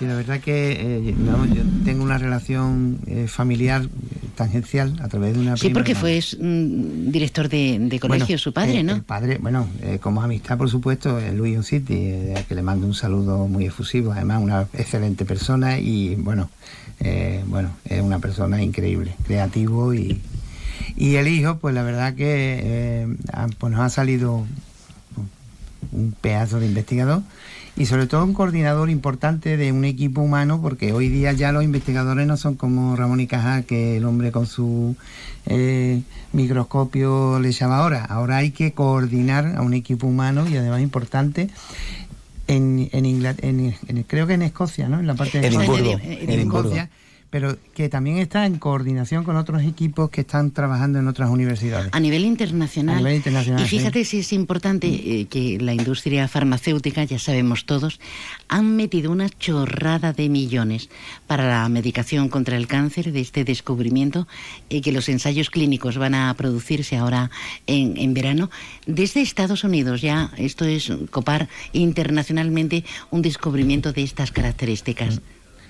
[0.00, 1.14] Y la verdad que eh,
[1.54, 3.86] yo tengo una relación eh, familiar
[4.34, 8.52] tangencial a través de una Sí, porque fue mm, director de, de colegio Bueno, su
[8.54, 8.94] padre, eh, ¿no?
[8.94, 12.86] El padre, bueno, eh, como amistad, por supuesto, eh, Luis Unciti, eh, que le mando
[12.86, 16.48] un saludo muy efusivo, además una excelente persona y, bueno,
[17.00, 20.20] eh, bueno, es una persona increíble, creativo y,
[20.96, 23.16] y el hijo, pues la verdad que eh,
[23.58, 24.46] pues nos ha salido
[25.92, 27.22] un pedazo de investigador
[27.76, 31.62] y sobre todo un coordinador importante de un equipo humano porque hoy día ya los
[31.64, 34.96] investigadores no son como Ramón y Cajal que el hombre con su
[35.46, 36.02] eh,
[36.32, 41.48] microscopio le llama ahora ahora hay que coordinar a un equipo humano y además importante
[42.48, 44.98] en, en, Ingla- en- en- creo que en Escocia ¿no?
[45.00, 46.58] en la parte de Edimburgo, Escocia, en Edimburgo.
[46.68, 46.90] Escocia,
[47.30, 51.88] pero que también está en coordinación con otros equipos que están trabajando en otras universidades
[51.92, 52.96] A nivel internacional.
[52.96, 57.64] A nivel internacional, y fíjate si es importante eh, que la industria farmacéutica, ya sabemos
[57.64, 58.00] todos,
[58.48, 60.90] han metido una chorrada de millones
[61.26, 64.26] para la medicación contra el cáncer de este descubrimiento
[64.68, 67.30] y que los ensayos clínicos van a producirse ahora
[67.66, 68.50] en, en verano.
[68.86, 75.20] Desde Estados Unidos ya esto es copar internacionalmente un descubrimiento de estas características.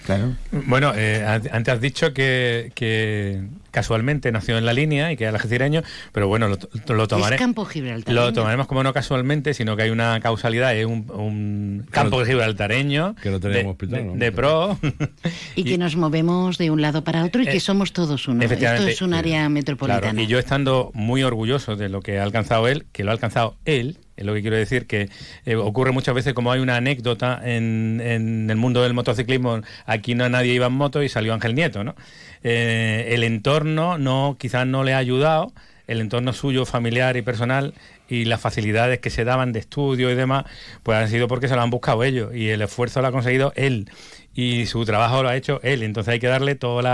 [0.06, 0.34] Claro.
[0.50, 5.24] Bueno, eh, an- antes has dicho que, que casualmente nació en la línea y que
[5.24, 5.82] era algecireño,
[6.12, 6.58] pero bueno, lo,
[6.94, 7.36] lo tomaré.
[7.36, 8.14] Es campo Gibraltar.
[8.14, 13.14] Lo tomaremos como no casualmente, sino que hay una causalidad, es un, un campo gibraltareño
[13.22, 14.14] Que no tenemos de, hospital, de- ¿no?
[14.16, 14.78] de pro.
[15.54, 18.42] Y que nos movemos de un lado para otro y que Eh, somos todos uno.
[18.42, 18.54] Esto
[18.88, 20.00] es un área metropolitana.
[20.00, 23.12] Claro, y yo estando muy orgulloso de lo que ha alcanzado él, que lo ha
[23.12, 25.08] alcanzado él, es lo que quiero decir, que
[25.44, 30.14] eh, ocurre muchas veces como hay una anécdota en, en el mundo del motociclismo, aquí
[30.14, 31.94] no nadie iba en moto y salió Ángel Nieto, ¿no?
[32.42, 35.52] Eh, el entorno no, quizás no le ha ayudado,
[35.86, 37.74] el entorno suyo familiar y personal
[38.08, 40.44] y las facilidades que se daban de estudio y demás,
[40.82, 43.52] pues han sido porque se lo han buscado ellos y el esfuerzo lo ha conseguido
[43.56, 43.90] él
[44.34, 45.82] y su trabajo lo ha hecho él.
[45.82, 46.84] Entonces hay que darle todos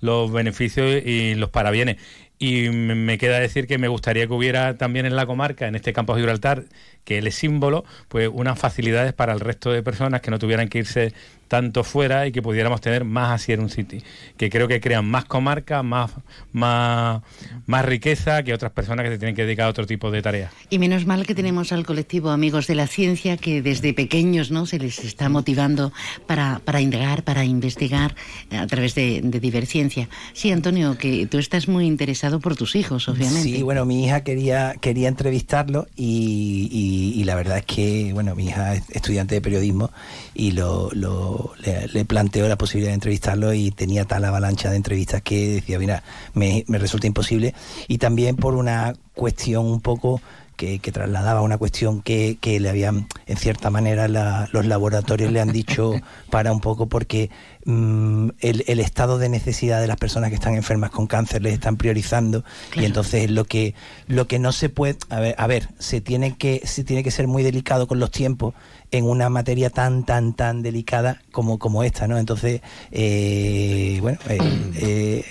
[0.00, 1.98] los beneficios y los parabienes.
[2.42, 5.92] Y me queda decir que me gustaría que hubiera también en la comarca, en este
[5.92, 6.64] campo de Gibraltar,
[7.04, 10.78] que es símbolo, pues unas facilidades para el resto de personas que no tuvieran que
[10.78, 11.14] irse
[11.52, 13.98] tanto fuera y que pudiéramos tener más así en un City,
[14.38, 16.10] que creo que crean más comarca, más,
[16.50, 17.20] más,
[17.66, 20.50] más riqueza que otras personas que se tienen que dedicar a otro tipo de tareas.
[20.70, 24.64] Y menos mal que tenemos al colectivo Amigos de la Ciencia que desde pequeños no
[24.64, 25.92] se les está motivando
[26.26, 28.14] para, para indagar, para investigar
[28.50, 30.08] eh, a través de, de Diverciencia.
[30.32, 33.42] Sí, Antonio, que tú estás muy interesado por tus hijos, obviamente.
[33.42, 38.34] Sí, bueno, mi hija quería, quería entrevistarlo y, y- y la verdad es que, bueno,
[38.34, 39.90] mi hija es estudiante de periodismo
[40.34, 44.76] y lo, lo- le, le planteó la posibilidad de entrevistarlo y tenía tal avalancha de
[44.76, 46.02] entrevistas que decía, mira,
[46.34, 47.54] me resulta imposible.
[47.88, 50.20] Y también por una cuestión un poco
[50.62, 55.32] que, que trasladaba una cuestión que, que le habían, en cierta manera, la- los laboratorios
[55.32, 57.30] le han dicho para un poco porque
[57.64, 61.54] mm, el, el estado de necesidad de las personas que están enfermas con cáncer les
[61.54, 62.44] están priorizando.
[62.76, 63.74] Y entonces lo que
[64.06, 67.10] lo que no se puede a ver, a ver se tiene que se tiene que
[67.10, 68.54] ser muy delicado con los tiempos
[68.92, 72.60] en una materia tan tan tan delicada como como esta no entonces
[72.92, 74.38] eh, bueno eh,
[74.76, 75.24] eh,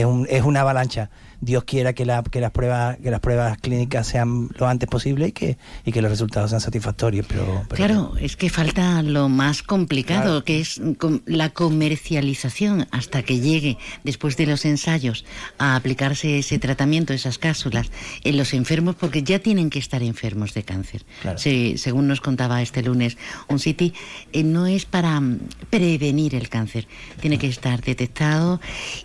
[0.00, 1.10] es, un- es una avalancha
[1.44, 5.28] Dios quiera que, la- que las pruebas que las pruebas clínicas sean lo antes posible
[5.28, 9.28] y que y que los resultados sean satisfactorios pero, pero- Claro, es que falta lo
[9.28, 10.80] más complicado, que es
[11.26, 15.24] la comercialización hasta que llegue, después de los ensayos,
[15.58, 17.90] a aplicarse ese tratamiento, esas cápsulas,
[18.24, 21.04] en los enfermos, porque ya tienen que estar enfermos de cáncer.
[21.22, 21.38] Claro.
[21.38, 23.16] Sí, según nos contaba este lunes
[23.48, 23.92] un City,
[24.32, 25.38] eh, no es para mm,
[25.70, 26.86] prevenir el cáncer,
[27.20, 28.60] tiene que estar detectado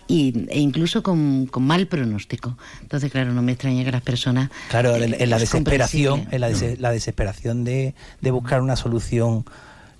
[0.08, 2.29] y, e incluso con, con mal pronóstico.
[2.82, 4.50] Entonces, claro, no me extraña que las personas...
[4.68, 8.76] Claro, en, en la es desesperación, en la, des- la desesperación de, de buscar una
[8.76, 9.44] solución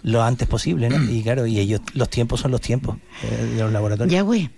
[0.02, 1.02] lo antes posible, ¿no?
[1.10, 4.12] Y claro, y ellos, los tiempos son los tiempos eh, de los laboratorios.
[4.12, 4.50] Yahweh.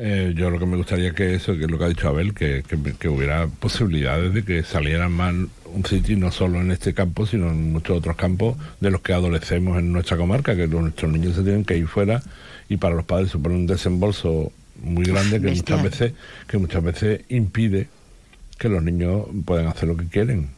[0.00, 2.32] Eh, yo lo que me gustaría que eso, que es lo que ha dicho Abel,
[2.32, 6.94] que, que, que hubiera posibilidades de que salieran más un City no solo en este
[6.94, 11.10] campo, sino en muchos otros campos de los que adolecemos en nuestra comarca, que nuestros
[11.12, 12.22] niños se tienen que ir fuera
[12.68, 15.78] y para los padres supone un desembolso muy grande que Bestial.
[15.80, 16.12] muchas veces
[16.46, 17.88] que muchas veces impide
[18.58, 20.48] que los niños puedan hacer lo que quieren.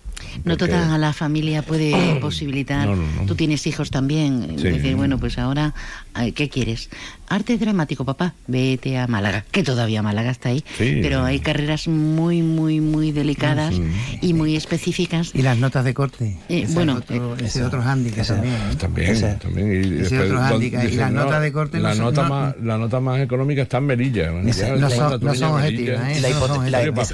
[0.45, 2.87] No Porque- toda la familia puede posibilitar.
[2.87, 3.27] No, no, no.
[3.27, 4.57] Tú tienes hijos también.
[4.59, 4.65] Sí.
[4.69, 5.75] Decir, bueno, pues ahora,
[6.14, 6.90] ay, ¿qué quieres?
[7.29, 8.35] Arte dramático, papá.
[8.49, 10.64] Vete a Málaga, que todavía Málaga está ahí.
[10.79, 10.99] Sí.
[11.01, 13.75] Pero hay carreras muy, muy, muy delicadas
[14.20, 15.31] y muy específicas.
[15.35, 16.37] Y las notas de corte.
[16.49, 18.35] Eh, Ese bueno, es otro, ese eso, es otro hándicap eso.
[18.35, 18.55] también.
[18.55, 18.77] ¿eh?
[18.81, 19.73] También, Ese- también.
[19.73, 20.85] Y ese después, otro hándicap.
[20.85, 23.20] Y las no, notas de corte no la son- nota no- más La nota más
[23.20, 24.31] económica está en Melilla.
[24.33, 24.49] ¿no?
[24.49, 26.23] Esa- son- no son objetivas, ¿eh?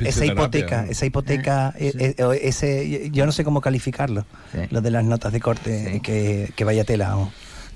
[0.07, 4.25] Esa hipoteca, esa hipoteca, eh, eh, ese, yo no sé cómo calificarlo,
[4.71, 7.17] lo de las notas de corte, que, que vaya tela.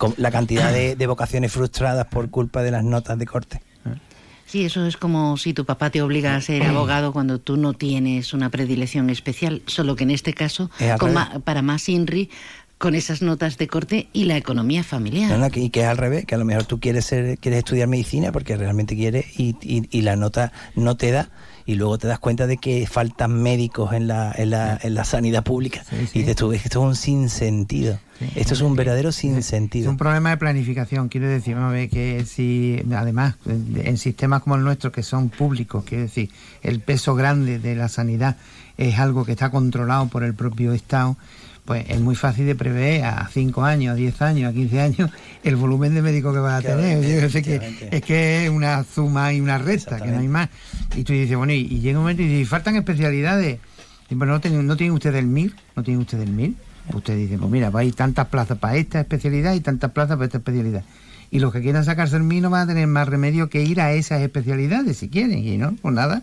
[0.00, 3.60] Con la cantidad de, de vocaciones frustradas por culpa de las notas de corte.
[4.46, 7.74] Sí, eso es como si tu papá te obliga a ser abogado cuando tú no
[7.74, 12.30] tienes una predilección especial, solo que en este caso, con ma- para más INRI,
[12.78, 15.30] con esas notas de corte y la economía familiar.
[15.30, 17.36] No, no, que, y que es al revés, que a lo mejor tú quieres ser,
[17.38, 21.28] quieres estudiar medicina porque realmente quieres y, y- y la nota no te da
[21.66, 25.04] y luego te das cuenta de que faltan médicos en la, en la, en la
[25.04, 25.82] sanidad pública.
[26.14, 27.98] Y dices tú, esto es un sinsentido.
[28.34, 29.90] Esto es un verdadero Es sinsentido.
[29.90, 31.56] un problema de planificación, quiero decir,
[31.90, 36.30] que si, además, en sistemas como el nuestro, que son públicos, quiero decir,
[36.62, 38.36] el peso grande de la sanidad
[38.76, 41.16] es algo que está controlado por el propio Estado,
[41.70, 45.10] pues es muy fácil de prever a 5 años, a 10 años, a 15 años
[45.44, 47.00] el volumen de médicos que vas a tener.
[47.00, 47.60] Yo sé que
[47.92, 50.48] es que es una suma y una resta, que no hay más.
[50.96, 53.60] Y tú dices, bueno, y, y llega un momento y dices, faltan especialidades.
[54.08, 56.54] Y, bueno, no tienen, no tienen ustedes el MIR, no tienen ustedes el MIR.
[56.92, 60.24] Usted dice, pues mira, pues hay tantas plazas para esta especialidad y tantas plazas para
[60.24, 60.82] esta especialidad.
[61.30, 63.80] Y los que quieran sacarse el MIR no van a tener más remedio que ir
[63.80, 65.38] a esas especialidades si quieren.
[65.38, 66.22] Y no, pues nada.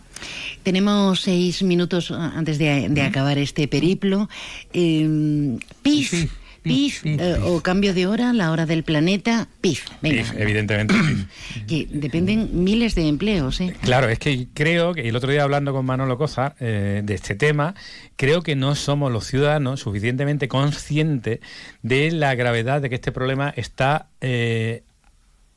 [0.63, 4.29] Tenemos seis minutos antes de, de acabar este periplo.
[4.73, 6.29] Eh, PIF,
[6.67, 9.85] PIF, eh, o cambio de hora, la hora del planeta, PIF.
[10.01, 10.93] Venga, Pif, evidentemente.
[10.93, 11.65] pif.
[11.67, 13.73] que dependen miles de empleos, ¿eh?
[13.81, 17.35] Claro, es que creo que el otro día hablando con Manolo Cosa eh, de este
[17.35, 17.75] tema,
[18.15, 21.39] creo que no somos los ciudadanos suficientemente conscientes
[21.81, 24.83] de la gravedad de que este problema está eh,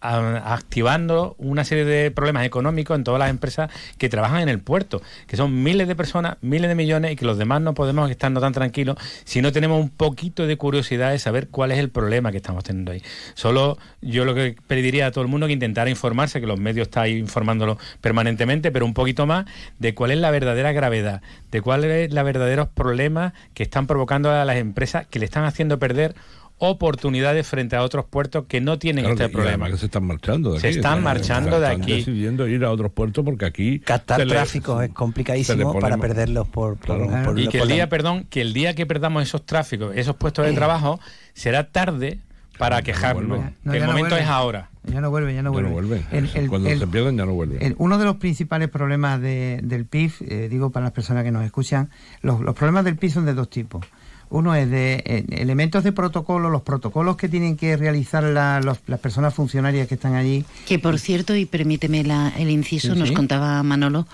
[0.01, 5.03] activando una serie de problemas económicos en todas las empresas que trabajan en el puerto,
[5.27, 8.31] que son miles de personas, miles de millones y que los demás no podemos estar
[8.31, 11.91] no tan tranquilos si no tenemos un poquito de curiosidad de saber cuál es el
[11.91, 13.03] problema que estamos teniendo ahí.
[13.35, 16.89] Solo yo lo que pediría a todo el mundo que intentara informarse, que los medios
[16.89, 19.47] están informándolo permanentemente, pero un poquito más
[19.79, 24.31] de cuál es la verdadera gravedad, de cuáles son los verdaderos problemas que están provocando
[24.31, 26.15] a las empresas que le están haciendo perder
[26.63, 29.51] oportunidades frente a otros puertos que no tienen Claro, este y problema.
[29.65, 30.63] además que se están marchando de aquí.
[30.63, 31.93] Se están marchando de están aquí.
[31.95, 33.79] decidiendo ir a otros puertos porque aquí...
[33.81, 37.25] Captar se le- tráfico es se complicadísimo pone para perderlos por, por, Claro.
[37.25, 40.45] por- y que el día, perdón, que el día que perdamos esos tráficos, esos puestos
[40.47, 41.01] de trabajo,
[41.33, 42.19] será tarde
[42.59, 43.41] para quejarnos.
[43.65, 44.69] No, el no momento es ahora.
[44.85, 45.97] Ya no vuelve, ya no Ya no vuelve.
[45.99, 46.07] vuelven.
[46.11, 47.63] El- el- Cuando el- se pierden ya no vuelven.
[47.63, 51.31] el- uno de los principales problemas de- del PIB, eh, digo para las personas que
[51.31, 51.89] nos escuchan,
[52.21, 53.85] los, los problemas del PIB son de dos tipos.
[54.31, 58.79] Uno es de eh, elementos de protocolo, los protocolos que tienen que realizar la- los-
[58.87, 60.45] las personas funcionarias que están allí.
[60.69, 63.15] Que por cierto, y permíteme la- el inciso, Sí, nos sí.
[63.15, 64.07] contaba Manolo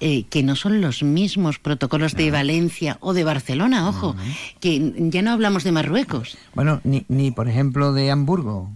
[0.00, 4.14] eh, que no son los mismos protocolos de Valencia o de Barcelona, ojo,
[4.60, 6.38] que ya no hablamos de Marruecos.
[6.54, 8.70] Bueno, ni, ni por ejemplo de Hamburgo.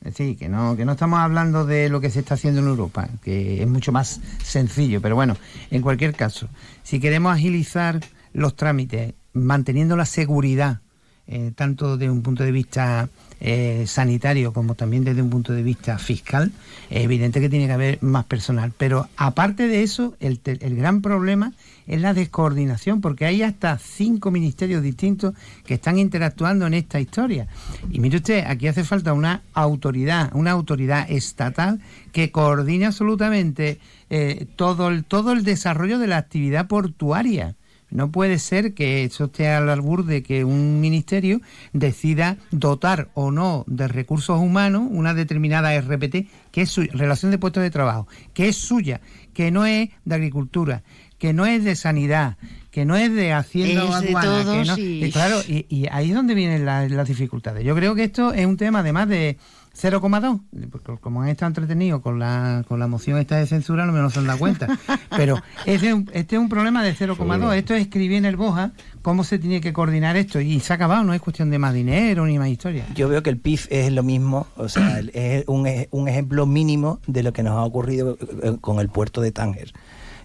[0.00, 2.66] Es decir, que no, que no estamos hablando de lo que se está haciendo en
[2.68, 5.00] Europa, que es mucho más sencillo.
[5.02, 5.36] Pero bueno,
[5.70, 6.48] en cualquier caso,
[6.82, 8.00] si queremos agilizar
[8.32, 10.80] los trámites, manteniendo la seguridad,
[11.26, 13.08] eh, tanto desde un punto de vista
[13.40, 16.52] eh, sanitario como también desde un punto de vista fiscal,
[16.90, 18.72] es evidente que tiene que haber más personal.
[18.76, 21.52] Pero aparte de eso, el, el gran problema
[21.86, 27.46] es la descoordinación, porque hay hasta cinco ministerios distintos que están interactuando en esta historia.
[27.90, 31.80] Y mire usted, aquí hace falta una autoridad, una autoridad estatal
[32.12, 33.78] que coordine absolutamente
[34.10, 37.56] eh, todo, el, todo el desarrollo de la actividad portuaria.
[37.90, 41.40] No puede ser que eso esté al albur de que un ministerio
[41.72, 47.38] decida dotar o no de recursos humanos una determinada RPT, que es su relación de
[47.38, 49.00] puestos de trabajo, que es suya,
[49.34, 50.82] que no es de agricultura,
[51.18, 52.36] que no es de sanidad,
[52.70, 55.86] que no es de hacienda Es de aduana, que no- y- y claro, y, y
[55.90, 57.64] ahí es donde vienen la- las dificultades.
[57.64, 59.36] Yo creo que esto es un tema además de
[59.76, 60.40] 0,2,
[60.70, 64.00] porque como han estado entretenidos con la, con la moción esta de censura, no me
[64.00, 64.66] lo se han dado cuenta.
[65.16, 67.54] Pero este es un, este es un problema de 0,2.
[67.54, 70.40] Esto es escribir en el Boja cómo se tiene que coordinar esto.
[70.40, 72.84] Y se ha acabado, no es cuestión de más dinero ni más historia.
[72.94, 77.00] Yo veo que el PIF es lo mismo, o sea, es un, un ejemplo mínimo
[77.06, 79.72] de lo que nos ha ocurrido eh, con el puerto de Tánger.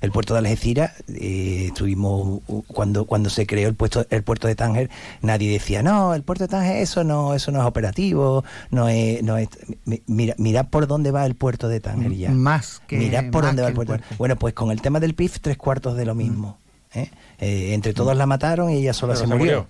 [0.05, 4.47] El puerto de Algeciras, eh, estuvimos uh, cuando cuando se creó el puerto el puerto
[4.47, 4.89] de Tánger,
[5.21, 9.21] nadie decía no, el puerto de Tánger eso no eso no es operativo, no es
[9.23, 9.49] no es
[9.85, 12.29] mi- mira mirad por dónde va el puerto de Tánger ya.
[12.31, 14.05] Más que- mirad por más dónde va el el puerto.
[14.17, 16.57] Bueno, pues con el tema del PIF tres cuartos de lo mismo.
[16.93, 17.09] ¿eh?
[17.39, 19.67] Eh, entre todos la mataron y ella sola Pero se se murió.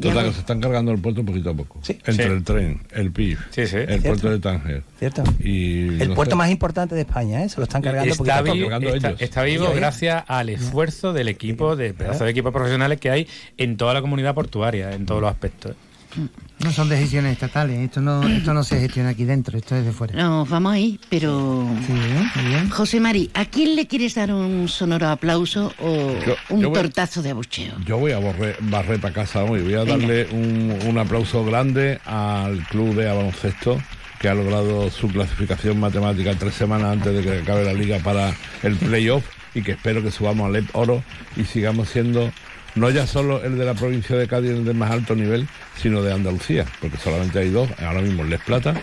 [0.00, 1.80] Total, que se están cargando el puerto poquito a poco.
[1.88, 2.22] Entre Sí.
[2.22, 4.02] el tren, el PIB, el Cierto.
[4.02, 4.82] puerto de Tánger.
[4.98, 5.24] ¿Cierto?
[5.38, 6.36] Y El no puerto sé.
[6.38, 7.48] más importante de España, ¿eh?
[7.48, 8.54] Se lo están cargando poquito Está a poco.
[8.80, 9.80] vivo, está, está vivo Ellos, ¿eh?
[9.80, 14.00] gracias al esfuerzo del equipo, de pedazo de equipos profesionales que hay en toda la
[14.00, 15.76] comunidad portuaria, en todos los aspectos.
[16.58, 19.92] No son decisiones estatales, esto no, esto no se gestiona aquí dentro, esto es de
[19.92, 20.14] fuera.
[20.22, 21.66] Nos vamos ahí, pero...
[22.70, 26.78] José Mari, ¿a quién le quieres dar un sonoro aplauso o Yo- un yo voy-
[26.82, 27.74] tortazo de abucheo?
[27.86, 29.62] Yo voy a borre- barrer para casa hoy.
[29.62, 33.80] Voy a darle un, un aplauso grande al club de baloncesto
[34.18, 38.34] que ha logrado su clasificación matemática tres semanas antes de que acabe la liga para
[38.62, 41.02] el playoff y que espero que subamos al EP Oro
[41.36, 42.30] y sigamos siendo
[42.74, 45.46] no ya solo el de la provincia de Cádiz el de más alto nivel,
[45.80, 48.74] sino de Andalucía, porque solamente hay dos, ahora mismo Les Plata,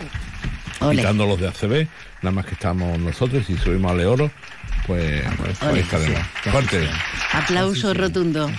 [0.80, 0.96] Ole.
[0.96, 1.88] quitando los de ACB,
[2.22, 4.30] nada más que estamos nosotros y subimos al Oro,
[4.86, 5.80] pues, pues ahí Ole.
[5.80, 6.20] estaremos.
[6.50, 6.88] Fuerte.
[7.32, 8.50] Aplauso rotundo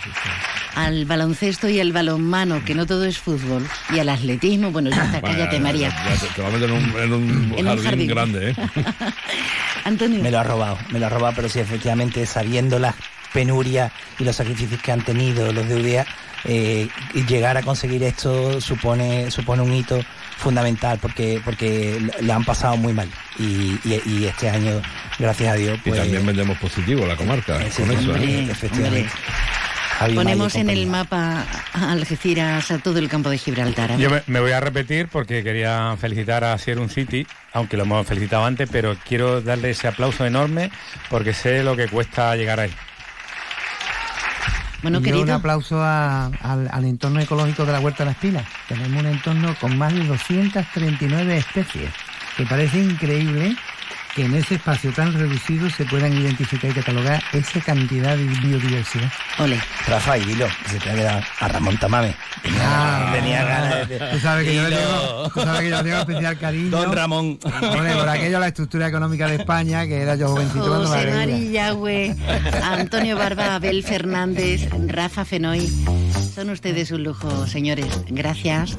[0.75, 4.71] al baloncesto y al balonmano, que no todo es fútbol, y al atletismo.
[4.71, 5.89] Bueno, ya está, Bueno, cállate, ya- María.
[5.89, 8.07] ya te, te va a meter en un, en un En un jardín, jardín.
[8.07, 8.55] grande, ¿eh?
[9.85, 10.21] Antonio.
[10.21, 12.95] Me lo ha robado, me lo ha robado, pero sí, efectivamente, sabiendo las
[13.33, 16.05] penurias y los sacrificios que han tenido los de UDA,
[16.45, 19.99] eh, y llegar a conseguir esto supone supone un hito
[20.37, 24.81] fundamental porque porque lo han pasado muy mal y, y- y este año
[25.19, 28.47] gracias a Dios Y pues también vendemos positivo la comarca sí, con eso, hombre, ¿eh?
[28.49, 29.09] efectivamente
[29.99, 33.97] Mayo y Ponemos en el mapa a Algeciras a todo el campo de Gibraltar.
[33.97, 38.07] Yo me, me voy a repetir porque quería felicitar a Sierra City, aunque lo hemos
[38.07, 40.71] felicitado antes, pero quiero darle ese aplauso enorme
[41.09, 42.71] porque sé lo que cuesta llegar ahí.
[44.81, 45.23] Bueno, Y querido.
[45.23, 48.43] un aplauso a- al, al entorno ecológico de la Huerta de la Espina.
[48.67, 51.89] Tenemos un entorno con más de 239 especies,
[52.37, 53.55] que parece increíble
[54.15, 59.11] que en ese espacio tan reducido se puedan identificar y catalogar esa cantidad de biodiversidad.
[59.39, 59.59] Ole.
[59.87, 63.99] Rafa y dilo que se te ha quedado a Ramón Tamame tenía, tenía ganas de
[63.99, 66.69] Tú sabes que yo tengo, tú sabes que yo le tengo especial cariño.
[66.69, 67.39] Don Ramón.
[67.43, 71.15] Hombre, por aquello la estructura económica de España, que era yo jovencito cuando José veía.
[71.15, 72.15] Mari Yagüe,
[72.63, 75.67] Antonio Barba, Abel Fernández, Rafa Fenoy.
[76.33, 77.87] Son ustedes un lujo, señores.
[78.07, 78.77] Gracias.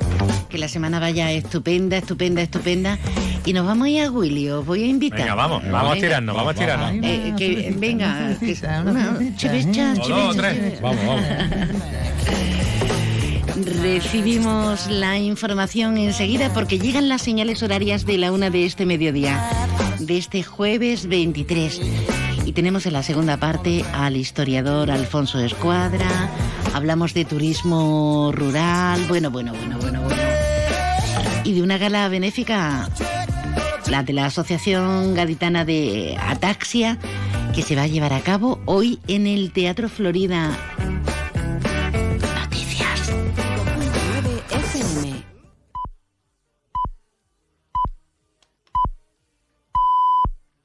[0.49, 2.99] Que la semana vaya estupenda, estupenda, estupenda.
[3.45, 4.51] Y nos vamos a ir a Willy.
[4.51, 5.20] Os voy a invitar.
[5.21, 6.07] Venga, vamos, vamos a Venga.
[6.07, 7.05] tirarnos, vamos a tirarnos.
[7.05, 8.55] Eh, que, venga, que,
[10.09, 10.81] dos tres.
[10.81, 11.25] Vamos, vamos.
[13.83, 19.45] Recibimos la información enseguida porque llegan las señales horarias de la una de este mediodía,
[19.99, 21.81] de este jueves 23.
[22.47, 26.31] Y tenemos en la segunda parte al historiador Alfonso Escuadra,
[26.75, 30.17] hablamos de turismo rural, bueno, bueno, bueno, bueno, bueno.
[31.45, 32.89] Y de una gala benéfica,
[33.89, 36.99] la de la Asociación Gaditana de Ataxia,
[37.55, 40.57] que se va a llevar a cabo hoy en el Teatro Florida.
[42.43, 43.13] Noticias.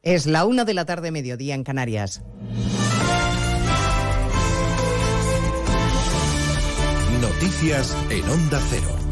[0.01, 2.21] Es la una de la tarde, mediodía en Canarias.
[7.21, 9.04] Noticias en Onda Cero.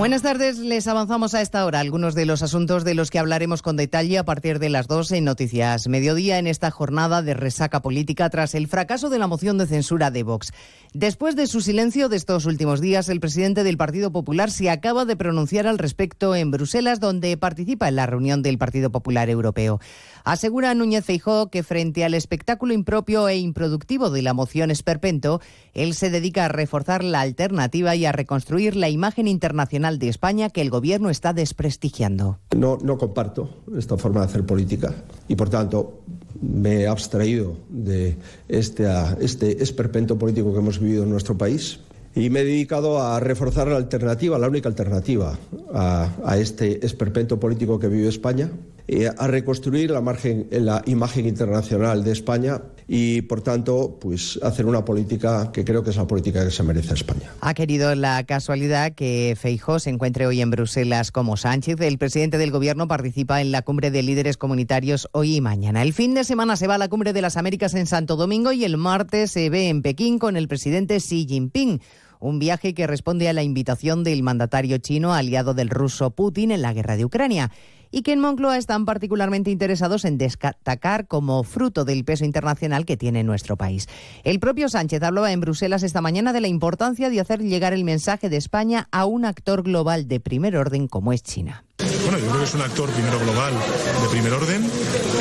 [0.00, 3.60] Buenas tardes, les avanzamos a esta hora algunos de los asuntos de los que hablaremos
[3.60, 7.82] con detalle a partir de las 12 en Noticias Mediodía en esta jornada de resaca
[7.82, 10.54] política tras el fracaso de la moción de censura de Vox.
[10.94, 15.04] Después de su silencio de estos últimos días, el presidente del Partido Popular se acaba
[15.04, 19.80] de pronunciar al respecto en Bruselas, donde participa en la reunión del Partido Popular Europeo.
[20.24, 25.42] Asegura Núñez Feijó que frente al espectáculo impropio e improductivo de la moción Esperpento,
[25.74, 30.50] él se dedica a reforzar la alternativa y a reconstruir la imagen internacional de España
[30.50, 32.38] que el gobierno está desprestigiando.
[32.56, 34.94] No, no comparto esta forma de hacer política
[35.28, 36.00] y, por tanto,
[36.40, 38.16] me he abstraído de
[38.48, 38.86] este,
[39.20, 41.80] este esperpento político que hemos vivido en nuestro país
[42.14, 45.38] y me he dedicado a reforzar la alternativa, la única alternativa
[45.72, 48.50] a, a este esperpento político que vive España,
[48.92, 54.66] eh, a reconstruir la, margen, la imagen internacional de España y, por tanto, pues hacer
[54.66, 57.30] una política que creo que es la política que se merece España.
[57.40, 61.80] Ha querido la casualidad que Feijó se encuentre hoy en Bruselas como Sánchez.
[61.80, 65.82] El presidente del Gobierno participa en la cumbre de líderes comunitarios hoy y mañana.
[65.82, 68.50] El fin de semana se va a la cumbre de las Américas en Santo Domingo
[68.50, 71.80] y el martes se ve en Pekín con el presidente Xi Jinping
[72.18, 76.60] un viaje que responde a la invitación del mandatario chino aliado del ruso Putin en
[76.60, 77.50] la guerra de Ucrania
[77.90, 82.96] y que en Moncloa están particularmente interesados en destacar como fruto del peso internacional que
[82.96, 83.88] tiene nuestro país.
[84.24, 87.84] El propio Sánchez hablaba en Bruselas esta mañana de la importancia de hacer llegar el
[87.84, 91.64] mensaje de España a un actor global de primer orden como es China.
[92.10, 94.68] Bueno, yo creo que es un actor primero global de primer orden.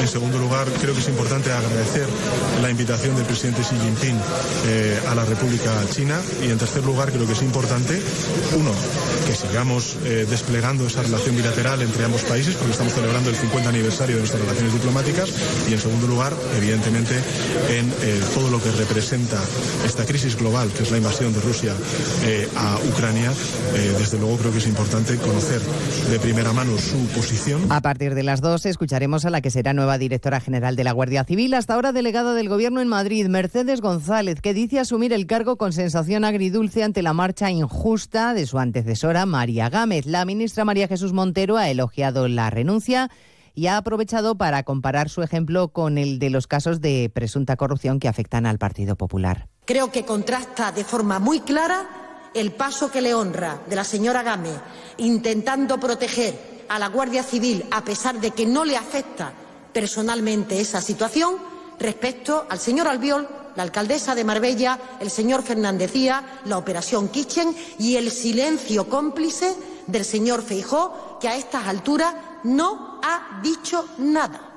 [0.02, 2.08] En segundo lugar, creo que es importante agradecer
[2.64, 4.18] la invitación del presidente Xi Jinping
[4.66, 6.20] eh, a la República China.
[6.42, 8.02] Y en tercer lugar, creo que es importante,
[8.58, 8.72] uno,
[9.28, 13.70] que sigamos eh, desplegando esa relación bilateral entre ambos países, porque estamos celebrando el 50
[13.70, 15.30] aniversario de nuestras relaciones diplomáticas.
[15.70, 17.14] Y en segundo lugar, evidentemente,
[17.70, 19.40] en eh, todo lo que representa
[19.86, 21.76] esta crisis global, que es la invasión de Rusia
[22.56, 23.32] a Ucrania.
[24.00, 25.62] desde luego, creo que es importante conocer
[26.10, 27.71] de primera mano su posición.
[27.71, 30.91] A partir de las dos escucharemos a la que será nueva directora general de la
[30.91, 35.27] Guardia Civil, hasta ahora delegada del Gobierno en Madrid, Mercedes González, que dice asumir el
[35.27, 40.05] cargo con sensación agridulce ante la marcha injusta de su antecesora María Gámez.
[40.05, 43.09] La ministra María Jesús Montero ha elogiado la renuncia
[43.53, 47.99] y ha aprovechado para comparar su ejemplo con el de los casos de presunta corrupción
[47.99, 49.49] que afectan al Partido Popular.
[49.65, 54.23] Creo que contrasta de forma muy clara el paso que le honra de la señora
[54.23, 54.59] Gámez
[54.97, 59.34] intentando proteger a la Guardia Civil, a pesar de que no le afecta
[59.74, 61.36] personalmente esa situación,
[61.80, 67.55] respecto al señor Albiol, la alcaldesa de Marbella, el señor Fernández Díaz, la operación Kitchen
[67.78, 69.55] y el silencio cómplice
[69.88, 72.13] del señor Feijó, que a estas alturas
[72.43, 74.49] no ha dicho nada.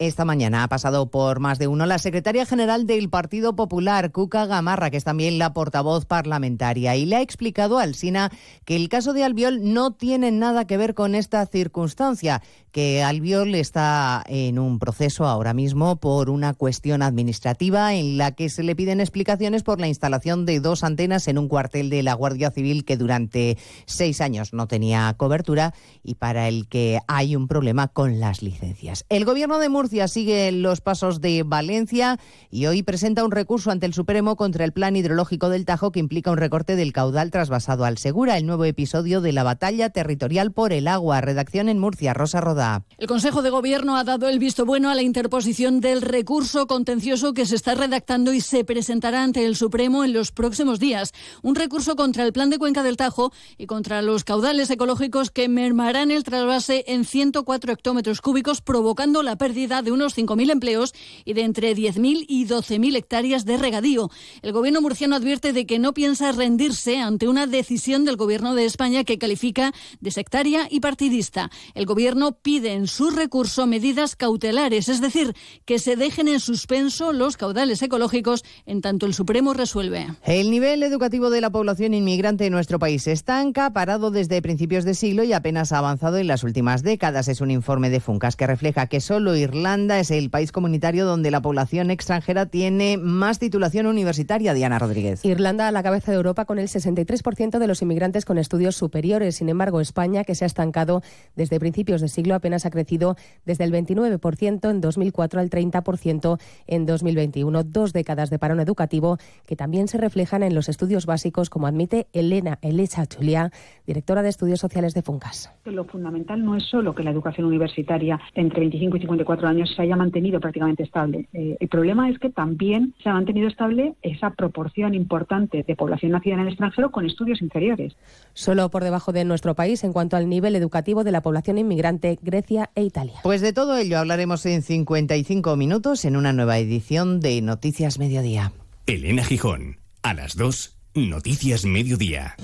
[0.00, 4.44] Esta mañana ha pasado por más de uno la secretaria general del Partido Popular, Cuca
[4.44, 8.32] Gamarra, que es también la portavoz parlamentaria, y le ha explicado al SINA
[8.64, 12.42] que el caso de Albiol no tiene nada que ver con esta circunstancia,
[12.72, 18.48] que Albiol está en un proceso ahora mismo por una cuestión administrativa en la que
[18.48, 22.14] se le piden explicaciones por la instalación de dos antenas en un cuartel de la
[22.14, 25.72] Guardia Civil que durante seis años no tenía cobertura
[26.02, 29.04] y para el que hay un problema con las licencias.
[29.08, 32.18] El gobierno de Murcia sigue los pasos de Valencia
[32.50, 36.00] y hoy presenta un recurso ante el Supremo contra el plan hidrológico del Tajo que
[36.00, 40.52] implica un recorte del caudal trasvasado al Segura, el nuevo episodio de la batalla territorial
[40.52, 41.20] por el agua.
[41.20, 42.86] Redacción en Murcia, Rosa Roda.
[42.96, 47.34] El Consejo de Gobierno ha dado el visto bueno a la interposición del recurso contencioso
[47.34, 51.12] que se está redactando y se presentará ante el Supremo en los próximos días.
[51.42, 55.50] Un recurso contra el plan de Cuenca del Tajo y contra los caudales ecológicos que
[55.50, 60.94] mermarán el trasvase en 104 hectómetros cúbicos, provocando la pérdida de unos 5.000 empleos
[61.24, 64.10] y de entre 10.000 y 12.000 hectáreas de regadío.
[64.42, 68.64] El Gobierno murciano advierte de que no piensa rendirse ante una decisión del Gobierno de
[68.64, 71.50] España que califica de sectaria y partidista.
[71.74, 77.12] El Gobierno pide en su recurso medidas cautelares, es decir, que se dejen en suspenso
[77.12, 80.06] los caudales ecológicos en tanto el Supremo resuelve.
[80.24, 84.94] El nivel educativo de la población inmigrante en nuestro país estanca, parado desde principios de
[84.94, 87.28] siglo y apenas ha avanzado en las últimas décadas.
[87.28, 91.30] Es un informe de Funcas que refleja que solo Irlanda es el país comunitario donde
[91.30, 94.52] la población extranjera tiene más titulación universitaria.
[94.52, 95.24] Diana Rodríguez.
[95.24, 99.36] Irlanda a la cabeza de Europa con el 63% de los inmigrantes con estudios superiores.
[99.36, 101.02] Sin embargo, España, que se ha estancado
[101.34, 106.84] desde principios de siglo, apenas ha crecido desde el 29% en 2004 al 30% en
[106.84, 107.64] 2021.
[107.64, 112.06] Dos décadas de parón educativo que también se reflejan en los estudios básicos, como admite
[112.12, 113.50] Elena Elecha Julia,
[113.86, 115.50] directora de Estudios Sociales de Funcas.
[115.64, 119.72] Lo fundamental no es solo que la educación universitaria entre 25 y 54 años años
[119.74, 121.28] se haya mantenido prácticamente estable.
[121.32, 126.12] Eh, el problema es que también se ha mantenido estable esa proporción importante de población
[126.12, 127.94] nacida en el extranjero con estudios inferiores.
[128.32, 132.18] Solo por debajo de nuestro país en cuanto al nivel educativo de la población inmigrante,
[132.22, 133.20] Grecia e Italia.
[133.22, 138.52] Pues de todo ello hablaremos en 55 minutos en una nueva edición de Noticias Mediodía.
[138.86, 142.36] Elena Gijón, a las 2, Noticias Mediodía.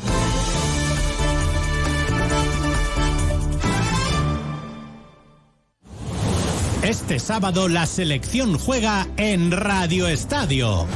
[6.83, 10.87] Este sábado la selección juega en Radio Estadio.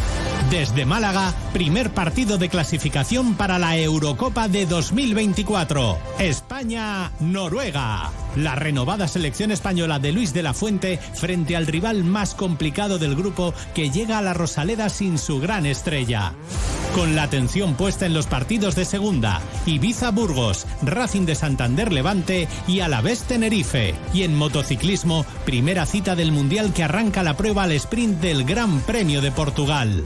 [0.54, 5.98] Desde Málaga, primer partido de clasificación para la Eurocopa de 2024.
[6.20, 8.12] España-Noruega.
[8.36, 13.16] La renovada selección española de Luis de la Fuente frente al rival más complicado del
[13.16, 16.34] grupo que llega a la Rosaleda sin su gran estrella.
[16.94, 22.78] Con la atención puesta en los partidos de segunda, Ibiza-Burgos, Racing de Santander Levante y
[22.78, 23.96] Alavés Tenerife.
[24.12, 28.78] Y en motociclismo, primera cita del Mundial que arranca la prueba al sprint del Gran
[28.82, 30.04] Premio de Portugal.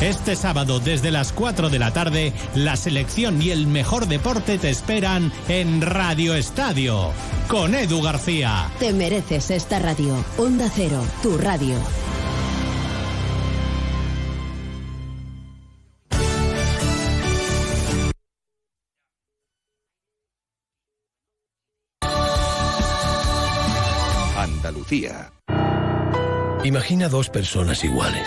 [0.00, 4.68] Este sábado desde las 4 de la tarde, la selección y el mejor deporte te
[4.68, 7.12] esperan en Radio Estadio
[7.48, 8.70] con Edu García.
[8.78, 10.22] Te mereces esta radio.
[10.36, 11.76] Onda Cero, tu radio.
[24.36, 25.32] Andalucía.
[26.64, 28.26] Imagina dos personas iguales.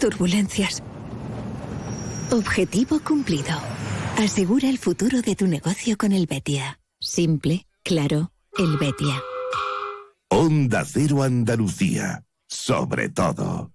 [0.00, 0.82] Turbulencias.
[2.32, 3.54] Objetivo cumplido.
[4.16, 6.80] Asegura el futuro de tu negocio con el Betia.
[6.98, 9.22] Simple, claro, el Betia.
[10.30, 12.24] Onda Cero Andalucía.
[12.48, 13.72] Sobre todo.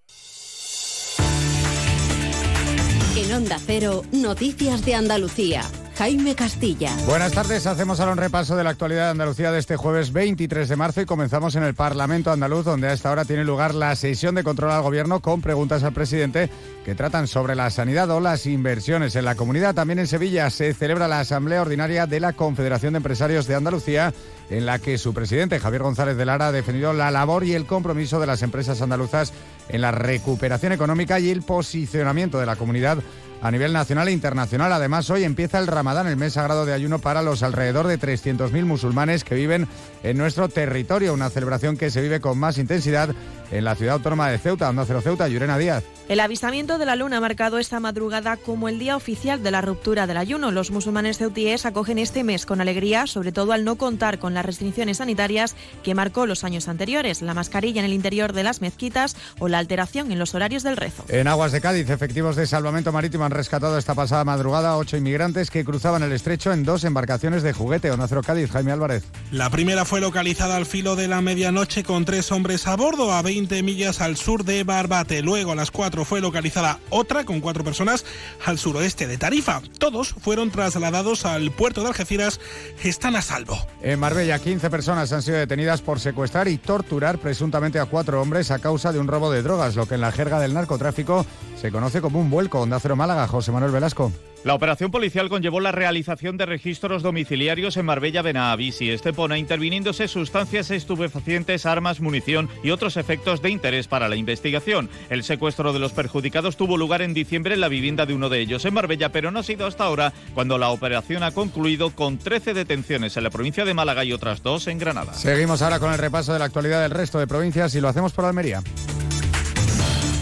[3.16, 5.62] En Onda Cero, Noticias de Andalucía.
[5.98, 6.92] Jaime Castilla.
[7.06, 10.68] Buenas tardes, hacemos ahora un repaso de la actualidad de Andalucía de este jueves 23
[10.68, 13.96] de marzo y comenzamos en el Parlamento andaluz, donde a esta hora tiene lugar la
[13.96, 16.50] sesión de control al gobierno con preguntas al presidente
[16.84, 19.74] que tratan sobre la sanidad o las inversiones en la comunidad.
[19.74, 24.14] También en Sevilla se celebra la Asamblea Ordinaria de la Confederación de Empresarios de Andalucía,
[24.50, 27.66] en la que su presidente, Javier González de Lara, ha defendido la labor y el
[27.66, 29.32] compromiso de las empresas andaluzas
[29.70, 33.00] en la recuperación económica y el posicionamiento de la comunidad
[33.46, 34.74] a nivel nacional e internacional.
[34.74, 38.66] Además, hoy empieza el Ramadán, el mes sagrado de ayuno para los alrededor de 300.000
[38.66, 39.68] musulmanes que viven
[40.02, 43.12] en nuestro territorio, una celebración que se vive con más intensidad
[43.52, 45.84] en la ciudad autónoma de Ceuta, Onda Cero Ceuta, Llurena Díaz.
[46.08, 49.62] El avistamiento de la luna ha marcado esta madrugada como el día oficial de la
[49.62, 50.52] ruptura del ayuno.
[50.52, 54.46] Los musulmanes ceutíes acogen este mes con alegría, sobre todo al no contar con las
[54.46, 59.18] restricciones sanitarias que marcó los años anteriores, la mascarilla en el interior de las mezquitas
[59.40, 61.06] o la alteración en los horarios del rezo.
[61.10, 64.98] En aguas de Cádiz, efectivos de salvamento marítimo han rescatado esta pasada madrugada a ocho
[64.98, 67.90] inmigrantes que cruzaban el estrecho en dos embarcaciones de juguete.
[67.90, 69.06] Onda Cero Cádiz, Jaime Álvarez.
[69.32, 73.24] La primera fue localizada al filo de la medianoche con tres hombres a bordo a
[73.24, 75.24] 20 millas al sur de Barbate.
[75.24, 78.04] Luego a las 4 fue localizada otra con cuatro personas
[78.46, 79.62] al suroeste de Tarifa.
[79.78, 82.40] Todos fueron trasladados al puerto de Algeciras.
[82.84, 83.58] Están a salvo.
[83.82, 88.52] En Marbella, 15 personas han sido detenidas por secuestrar y torturar presuntamente a cuatro hombres
[88.52, 91.26] a causa de un robo de drogas, lo que en la jerga del narcotráfico
[91.62, 92.60] se conoce como un vuelco.
[92.60, 94.12] Onda Cero Málaga, José Manuel Velasco.
[94.46, 100.08] La operación policial conllevó la realización de registros domiciliarios en Marbella, Benavís y Estepona, interviniéndose
[100.08, 104.88] sustancias estupefacientes, armas, munición y otros efectos de interés para la investigación.
[105.10, 108.40] El secuestro de los perjudicados tuvo lugar en diciembre en la vivienda de uno de
[108.40, 112.20] ellos en Marbella, pero no ha sido hasta ahora cuando la operación ha concluido con
[112.20, 115.16] 13 detenciones en la provincia de Málaga y otras dos en Granada.
[115.16, 118.14] Seguimos ahora con el repaso de la actualidad del resto de provincias y lo hacemos
[118.14, 118.62] por Almería.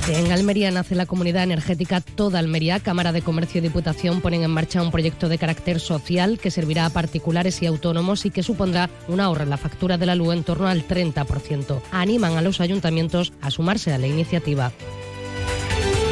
[0.09, 2.81] En Almería nace la comunidad energética Toda Almería.
[2.81, 6.85] Cámara de Comercio y Diputación ponen en marcha un proyecto de carácter social que servirá
[6.85, 10.33] a particulares y autónomos y que supondrá un ahorro en la factura de la luz
[10.33, 11.81] en torno al 30%.
[11.91, 14.73] Animan a los ayuntamientos a sumarse a la iniciativa.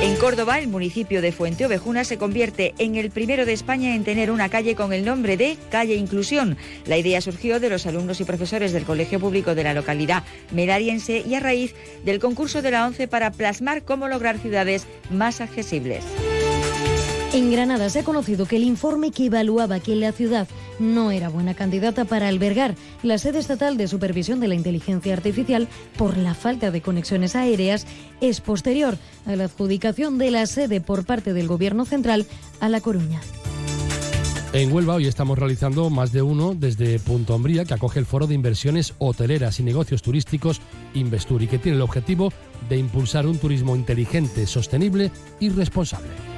[0.02, 4.04] En Córdoba, el municipio de Fuente Ovejuna se convierte en el primero de España en
[4.04, 6.58] tener una calle con el nombre de Calle Inclusión.
[6.88, 11.24] La idea surgió de los alumnos y profesores del Colegio Público de la localidad medariense
[11.24, 16.04] y a raíz del concurso de la ONCE para plasmar cómo lograr ciudades más accesibles.
[17.34, 21.30] En Granada se ha conocido que el informe que evaluaba que la ciudad no era
[21.30, 26.34] buena candidata para albergar la sede estatal de supervisión de la inteligencia artificial por la
[26.34, 27.88] falta de conexiones aéreas
[28.20, 32.26] es posterior a la adjudicación de la sede por parte del Gobierno central
[32.60, 33.22] a La Coruña.
[34.52, 38.28] En Huelva hoy estamos realizando más de uno desde Punto Hombría, que acoge el foro
[38.28, 40.60] de inversiones hoteleras y negocios turísticos
[40.94, 42.34] Investur y que tiene el objetivo
[42.68, 46.31] de impulsar un turismo inteligente, sostenible y responsable.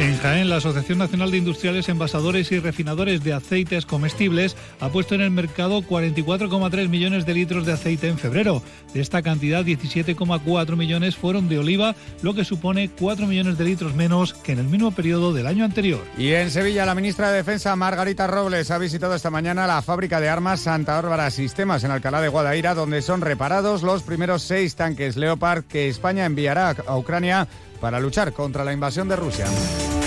[0.00, 5.14] En Jaén, la Asociación Nacional de Industriales, Envasadores y Refinadores de Aceites Comestibles ha puesto
[5.14, 8.62] en el mercado 44,3 millones de litros de aceite en febrero.
[8.94, 13.94] De esta cantidad, 17,4 millones fueron de oliva, lo que supone 4 millones de litros
[13.94, 16.00] menos que en el mismo periodo del año anterior.
[16.16, 20.18] Y en Sevilla, la ministra de Defensa, Margarita Robles, ha visitado esta mañana la fábrica
[20.18, 24.76] de armas Santa Bárbara Sistemas en Alcalá de Guadaira, donde son reparados los primeros seis
[24.76, 27.48] tanques Leopard que España enviará a Ucrania
[27.80, 29.46] para luchar contra la invasión de Rusia.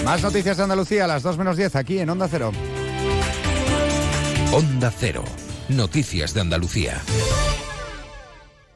[0.06, 2.52] Más noticias de Andalucía a las 2 menos 10 aquí en Onda Cero.
[4.52, 5.24] Onda Cero.
[5.70, 7.02] Noticias de Andalucía.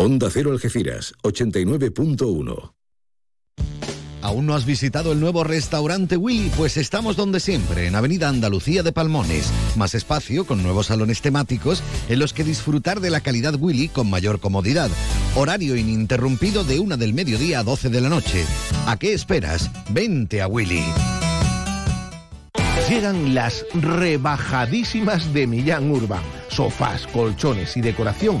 [0.00, 2.72] Onda Cero Algeciras, 89.1.
[4.22, 6.52] ¿Aún no has visitado el nuevo restaurante Willy?
[6.56, 9.50] Pues estamos donde siempre, en Avenida Andalucía de Palmones.
[9.74, 14.08] Más espacio, con nuevos salones temáticos, en los que disfrutar de la calidad Willy con
[14.08, 14.88] mayor comodidad.
[15.34, 18.44] Horario ininterrumpido de una del mediodía a 12 de la noche.
[18.86, 19.68] ¿A qué esperas?
[19.90, 20.84] Vente a Willy.
[22.88, 26.22] Llegan las rebajadísimas de Millán Urban.
[26.50, 28.40] Sofás, colchones y decoración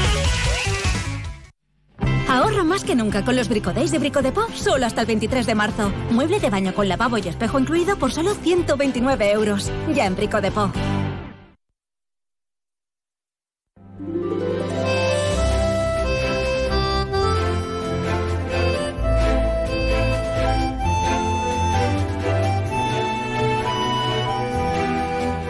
[2.31, 5.91] Ahorra más que nunca con los Brico de solo hasta el 23 de marzo.
[6.11, 9.69] Mueble de baño con lavabo y espejo incluido por solo 129 euros.
[9.93, 10.49] Ya en Brico de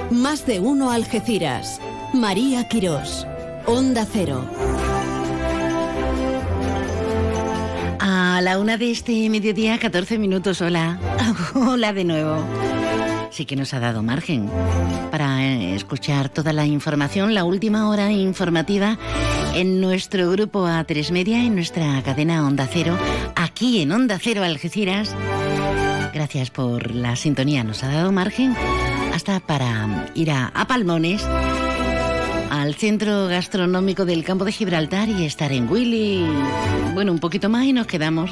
[0.10, 1.80] Más de uno Algeciras.
[2.12, 3.28] María Quirós.
[3.68, 4.71] Onda Cero.
[8.14, 10.60] A la una de este mediodía, 14 minutos.
[10.60, 11.00] Hola.
[11.56, 12.44] Hola de nuevo.
[13.32, 14.52] Sí que nos ha dado margen
[15.12, 18.98] para eh, escuchar toda la información, la última hora informativa
[19.56, 22.98] en nuestro grupo A3 Media, en nuestra cadena Onda Cero,
[23.38, 25.16] aquí en Onda Cero Algeciras.
[26.14, 28.58] Gracias por la sintonía, nos ha dado margen
[29.14, 31.26] hasta para ir a, a Palmones
[32.62, 36.24] al centro gastronómico del campo de Gibraltar y estar en Willy.
[36.94, 38.32] Bueno, un poquito más y nos quedamos.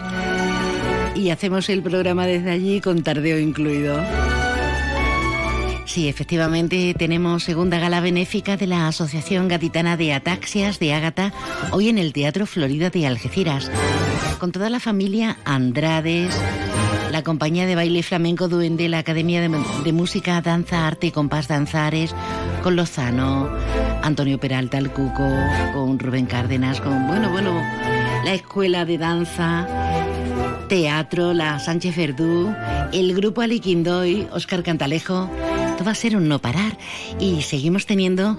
[1.15, 3.99] Y hacemos el programa desde allí con tardeo incluido.
[5.85, 11.33] Sí, efectivamente tenemos segunda gala benéfica de la Asociación Gaditana de Ataxias de Ágata
[11.71, 13.71] hoy en el Teatro Florida de Algeciras.
[14.37, 16.39] Con toda la familia Andrades,
[17.11, 22.13] la compañía de baile flamenco Duende, la Academia de, Música, Danza, Arte y Compás Danzares,
[22.63, 23.49] con Lozano,
[24.03, 25.27] Antonio Peralta, el Cuco,
[25.73, 27.51] con Rubén Cárdenas, con, bueno, bueno,
[28.23, 29.67] la Escuela de Danza,
[30.67, 32.53] Teatro, la Sánchez Verdú,
[32.93, 35.29] el Grupo Aliquindoy, Oscar Cantalejo.
[35.79, 36.77] Esto va a ser un no parar.
[37.21, 38.35] Y seguimos teniendo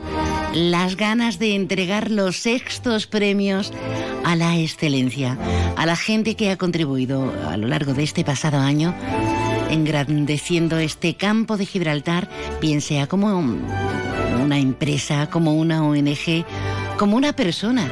[0.53, 3.73] las ganas de entregar los sextos premios
[4.25, 5.39] a la excelencia,
[5.75, 8.95] a la gente que ha contribuido a lo largo de este pasado año
[9.71, 12.29] engrandeciendo este campo de Gibraltar,
[12.61, 16.45] bien sea como una empresa, como una ONG,
[16.99, 17.89] como una persona,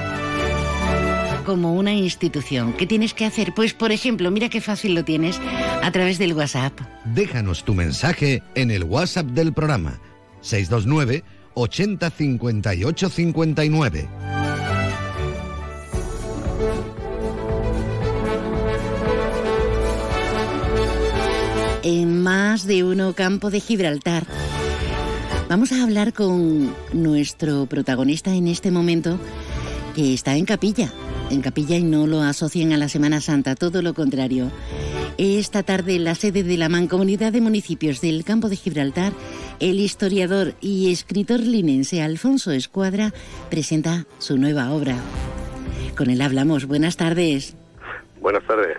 [1.49, 2.75] como una institución.
[2.75, 3.55] ¿Qué tienes que hacer?
[3.55, 5.41] Pues, por ejemplo, mira qué fácil lo tienes
[5.83, 6.79] a través del WhatsApp.
[7.07, 9.99] Déjanos tu mensaje en el WhatsApp del programa
[10.43, 11.25] 629
[11.55, 14.09] 80 58 59.
[21.83, 24.27] En más de uno campo de Gibraltar.
[25.49, 29.19] Vamos a hablar con nuestro protagonista en este momento,
[29.97, 30.93] que está en capilla.
[31.31, 34.51] En capilla y no lo asocien a la Semana Santa, todo lo contrario.
[35.18, 39.12] Esta tarde en la sede de la Mancomunidad de Municipios del Campo de Gibraltar,
[39.61, 43.12] el historiador y escritor linense Alfonso Escuadra
[43.51, 44.97] presenta su nueva obra.
[45.97, 46.64] Con él hablamos.
[46.64, 47.57] Buenas tardes.
[48.20, 48.79] Buenas tardes.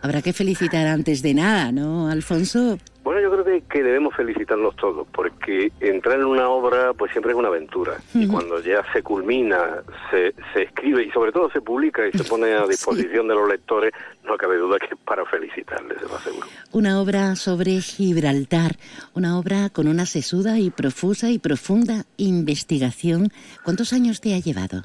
[0.00, 2.78] Habrá que felicitar antes de nada, ¿no, Alfonso?
[3.02, 7.32] Bueno, yo creo que, que debemos felicitarnos todos, porque entrar en una obra pues siempre
[7.32, 7.98] es una aventura.
[8.14, 12.24] Y cuando ya se culmina, se, se escribe y sobre todo se publica y se
[12.24, 13.92] pone a disposición de los lectores,
[14.24, 16.46] no cabe duda que es para felicitarles, se lo aseguro.
[16.72, 18.76] Una obra sobre Gibraltar,
[19.14, 23.32] una obra con una sesuda y profusa y profunda investigación.
[23.64, 24.84] ¿Cuántos años te ha llevado?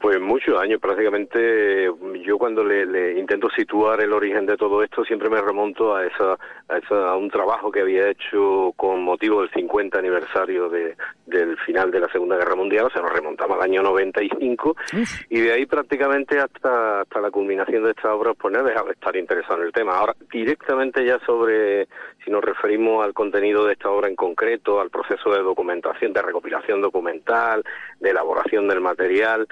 [0.00, 1.90] Pues muchos años, prácticamente
[2.24, 6.06] yo cuando le, le, intento situar el origen de todo esto siempre me remonto a
[6.06, 6.38] esa,
[6.68, 10.96] a, esa, a un trabajo que había hecho con motivo del 50 aniversario de,
[11.26, 15.20] del final de la Segunda Guerra Mundial, o sea, nos remontamos al año 95 Uf.
[15.30, 18.86] y de ahí prácticamente hasta, hasta la culminación de esta obra pues no he dejado
[18.86, 19.98] de estar interesado en el tema.
[19.98, 21.88] Ahora, directamente ya sobre,
[22.24, 26.22] si nos referimos al contenido de esta obra en concreto, al proceso de documentación, de
[26.22, 27.64] recopilación documental,
[27.98, 29.48] de elaboración del material,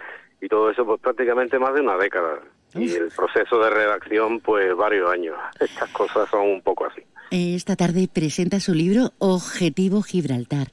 [0.47, 2.41] y todo eso pues prácticamente más de una década
[2.75, 5.35] y el proceso de redacción pues varios años.
[5.59, 7.03] Estas cosas son un poco así.
[7.33, 10.69] Esta tarde presenta su libro Objetivo Gibraltar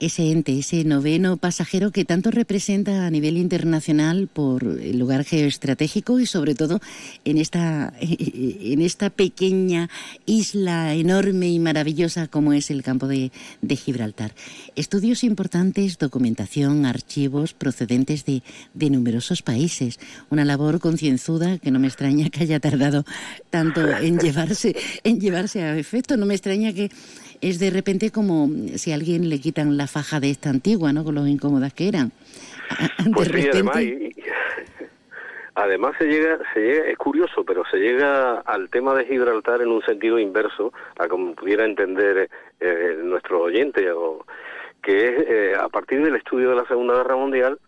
[0.00, 6.20] ese ente, ese noveno pasajero que tanto representa a nivel internacional por el lugar geoestratégico
[6.20, 6.80] y sobre todo
[7.24, 9.90] en esta, en esta pequeña
[10.26, 14.34] isla enorme y maravillosa como es el campo de, de Gibraltar.
[14.76, 18.42] Estudios importantes, documentación, archivos procedentes de,
[18.74, 19.98] de numerosos países.
[20.30, 23.04] Una labor concienzuda que no me extraña que haya tardado
[23.50, 26.16] tanto en llevarse, en llevarse a efecto.
[26.16, 26.90] No me extraña que
[27.40, 31.04] es de repente como si a alguien le quitan la faja de esta antigua, ¿no?
[31.04, 32.12] Con lo incómodas que eran.
[33.04, 33.52] De pues repente...
[33.52, 34.14] sí, además, y,
[35.54, 39.68] además se llega, se llega, es curioso, pero se llega al tema de Gibraltar en
[39.68, 42.28] un sentido inverso a como pudiera entender
[42.60, 44.24] eh, nuestro oyente, o,
[44.82, 47.58] que es eh, a partir del estudio de la Segunda Guerra Mundial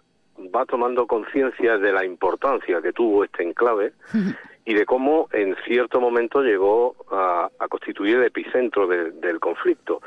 [0.55, 3.93] va tomando conciencia de la importancia que tuvo este enclave
[4.71, 10.01] y de cómo en cierto momento llegó a, constituir el epicentro de, del conflicto.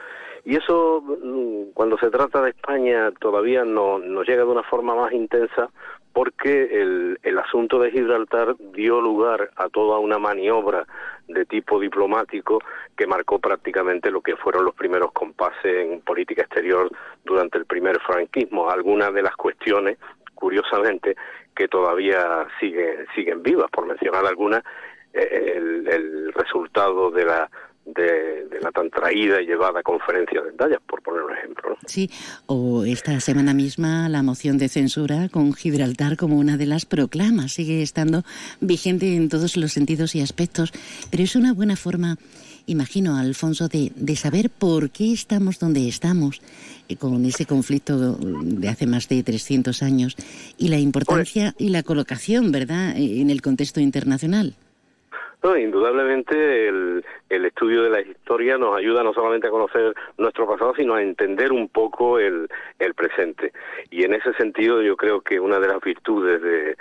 [0.45, 5.11] Y eso, mm, cuando se trata de España, todavía no, llega de una forma más
[5.11, 5.70] intensa
[6.14, 10.88] porque el, el asunto de Gibraltar dio lugar a toda una maniobra
[11.28, 12.59] de tipo diplomático
[12.95, 16.89] que marcó prácticamente lo que fueron los primeros compases en política exterior
[17.26, 18.70] durante el primer franquismo.
[18.70, 19.97] Algunas de las cuestiones,
[20.36, 21.15] curiosamente,
[21.55, 24.63] que todavía siguen, siguen vivas, por mencionar algunas,
[25.13, 27.49] el, el resultado de la
[27.86, 31.77] de, la tan traída y llevada conferencia de Dallas, por poner un ejemplo.
[31.86, 32.09] Sí,
[32.45, 37.53] o esta semana misma la moción de censura con Gibraltar como una de las proclamas
[37.53, 38.23] sigue estando
[38.61, 40.71] vigente en todos los sentidos y aspectos,
[41.11, 42.15] pero es una buena forma,
[42.68, 46.41] imagino, Alfonso, de, de saber por qué estamos donde estamos
[46.89, 50.16] eh, con ese conflicto de hace más de 300 años
[50.57, 54.55] y la importancia y la colocación, ¿verdad?, en el contexto internacional.
[55.43, 60.74] Indudablemente el, el, estudio de la historia nos ayuda no solamente a conocer nuestro pasado,
[60.74, 62.47] sino a entender un poco el,
[62.80, 63.51] el presente.
[63.91, 66.78] Y en ese sentido yo creo que una de las virtudes de,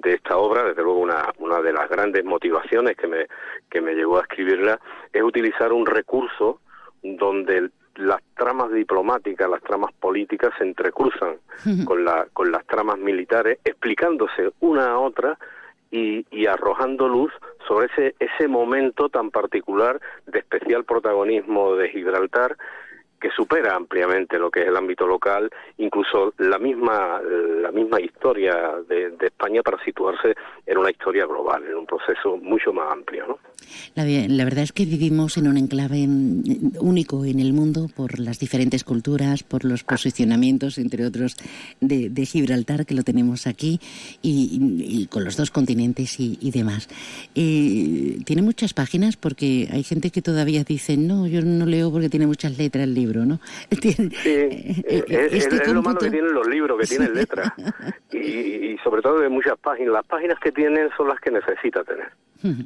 [0.00, 3.26] de esta obra, desde luego una, una de las grandes motivaciones que me,
[3.70, 4.78] que me llevó a escribirla,
[5.12, 6.60] es utilizar un recurso
[7.02, 11.36] donde las tramas diplomáticas, las tramas políticas se entrecruzan
[11.86, 15.38] con, la, con las tramas militares, explicándose una a otra
[15.90, 17.32] y, y, arrojando luz
[17.66, 22.56] sobre ese, ese momento tan particular de especial protagonismo de Gibraltar
[23.20, 28.74] que supera ampliamente lo que es el ámbito local, incluso la misma la misma historia
[28.88, 30.34] de, de, España para situarse
[30.66, 33.26] en una historia global, en un proceso mucho más amplio.
[33.26, 33.38] ¿no?
[33.94, 36.06] La, la, verdad es que vivimos en un enclave
[36.80, 41.36] único en el mundo por las diferentes culturas, por los posicionamientos, entre otros,
[41.80, 43.80] de, Gibraltar, que lo tenemos aquí,
[44.22, 46.88] y, y con los dos continentes y, y demás.
[47.34, 52.08] Eh, tiene muchas páginas porque hay gente que todavía dice, no, yo no leo porque
[52.08, 53.38] tiene muchas letras el libro, ¿no?
[53.80, 57.52] Tiene, sí, eh, es, este es, lo malo que tienen los libros, que tienen letras.
[58.12, 59.92] y, y sobre todo de muchas páginas.
[59.92, 62.10] Las páginas que tienen son las que necesita tener.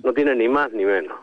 [0.03, 1.19] No tiene ni más ni menos.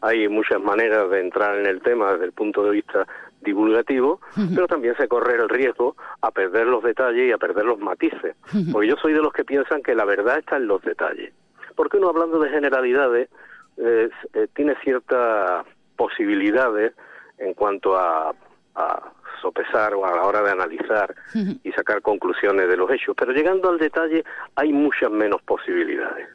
[0.00, 3.06] Hay muchas maneras de entrar en el tema desde el punto de vista
[3.40, 4.20] divulgativo,
[4.54, 8.36] pero también se corre el riesgo a perder los detalles y a perder los matices.
[8.72, 11.32] Porque yo soy de los que piensan que la verdad está en los detalles.
[11.74, 13.28] Porque uno hablando de generalidades
[13.76, 15.66] eh, eh, tiene ciertas
[15.96, 16.92] posibilidades
[17.38, 18.34] en cuanto a,
[18.74, 21.14] a sopesar o a la hora de analizar
[21.62, 23.14] y sacar conclusiones de los hechos.
[23.16, 24.24] Pero llegando al detalle
[24.54, 26.28] hay muchas menos posibilidades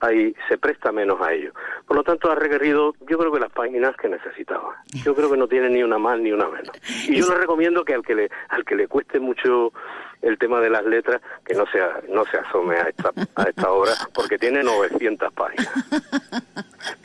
[0.00, 1.52] ahí se presta menos a ello.
[1.86, 4.76] Por lo tanto, ha requerido, yo creo que las páginas que necesitaba.
[5.04, 6.70] Yo creo que no tiene ni una más ni una menos.
[7.08, 9.72] Y yo le recomiendo que al que le, al que le cueste mucho
[10.22, 13.70] el tema de las letras, que no se, no se asome a esta, a esta
[13.70, 15.72] obra, porque tiene 900 páginas.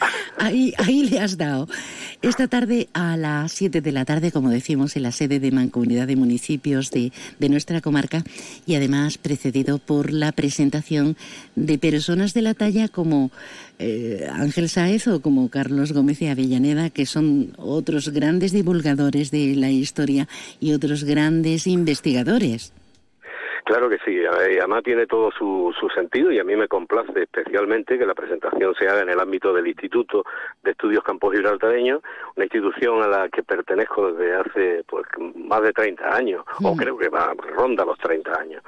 [0.44, 1.70] Ahí, ahí le has dado.
[2.22, 6.06] Esta tarde a las 7 de la tarde, como decimos, en la sede de Mancomunidad
[6.06, 8.26] de Municipios de, de nuestra comarca
[8.66, 11.16] y además precedido por la presentación
[11.56, 13.32] de personas de la talla como
[13.80, 19.56] eh, Ángel Sáez o como Carlos Gómez y Avellaneda, que son otros grandes divulgadores de
[19.56, 20.28] la historia
[20.60, 22.74] y otros grandes investigadores.
[23.64, 27.98] Claro que sí, además tiene todo su, su, sentido y a mí me complace especialmente
[27.98, 30.26] que la presentación se haga en el ámbito del Instituto
[30.64, 32.02] de Estudios Campos Gibraltareños,
[32.36, 35.06] una institución a la que pertenezco desde hace pues
[35.36, 36.66] más de 30 años, mm.
[36.66, 38.64] o creo que va, ronda los 30 años,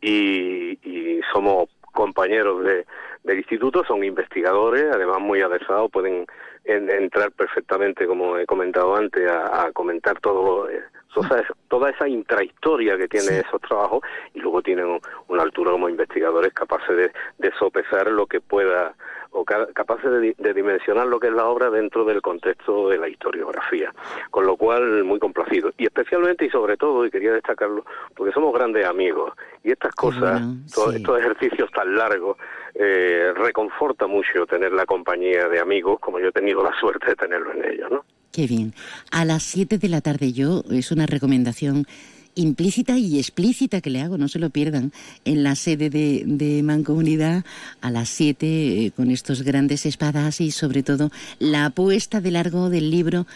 [0.00, 2.86] y, y somos compañeros de,
[3.24, 6.24] del instituto, son investigadores, además muy adesados, pueden
[6.64, 10.68] en, entrar perfectamente, como he comentado antes, a, a comentar todo lo,
[11.16, 13.42] toda esa, toda esa intrahistoria que tiene sí.
[13.46, 14.02] esos trabajos
[14.34, 18.94] y luego tienen una altura como investigadores capaces de, de sopesar lo que pueda
[19.30, 22.98] o ca capaces de, de, dimensionar lo que es la obra dentro del contexto de
[22.98, 23.92] la historiografía.
[24.30, 25.70] Con lo cual, muy complacido.
[25.76, 30.40] Y especialmente y sobre todo, y quería destacarlo, porque somos grandes amigos y estas cosas,
[30.74, 32.36] bueno, estos ejercicios tan largos,
[32.74, 37.16] eh, reconforta mucho tener la compañía de amigos como yo he tenido la suerte de
[37.16, 38.04] tenerlo en ellos, ¿no?
[38.36, 38.74] Qué bien.
[39.10, 41.86] A las 7 de la tarde yo, es una recomendación
[42.34, 44.92] implícita y explícita que le hago, no se lo pierdan,
[45.24, 47.46] en la sede de, Mancomunidad
[47.80, 52.68] a las 7 eh, con estos grandes espadas y sobre todo la apuesta de largo
[52.68, 53.26] del libro,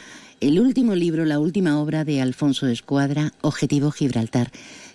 [0.42, 4.50] el último libro, la última obra de Alfonso Escuadra, Objetivo Gibraltar.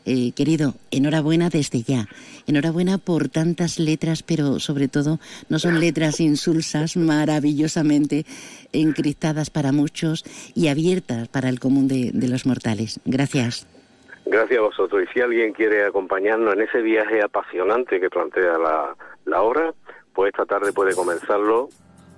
[0.06, 2.08] Eh, querido, enhorabuena desde ya.
[2.48, 8.26] Enhorabuena por tantas letras, pero sobre todo no son letras insulsas, maravillosamente
[8.72, 13.00] encriptadas para muchos y abiertas para el común de, de los mortales.
[13.06, 13.66] Gracias.
[14.26, 15.04] Gracias a vosotros.
[15.04, 18.96] Y si alguien quiere acompañarnos en ese viaje apasionante que plantea la,
[19.26, 19.74] la obra,
[20.14, 21.70] pues esta tarde puede comenzarlo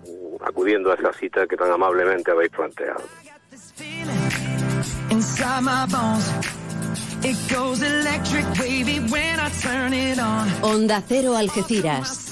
[0.06, 3.04] uh, acudiendo a esa cita que tan amablemente habéis planteado.
[10.62, 12.32] Onda Cero Algeciras.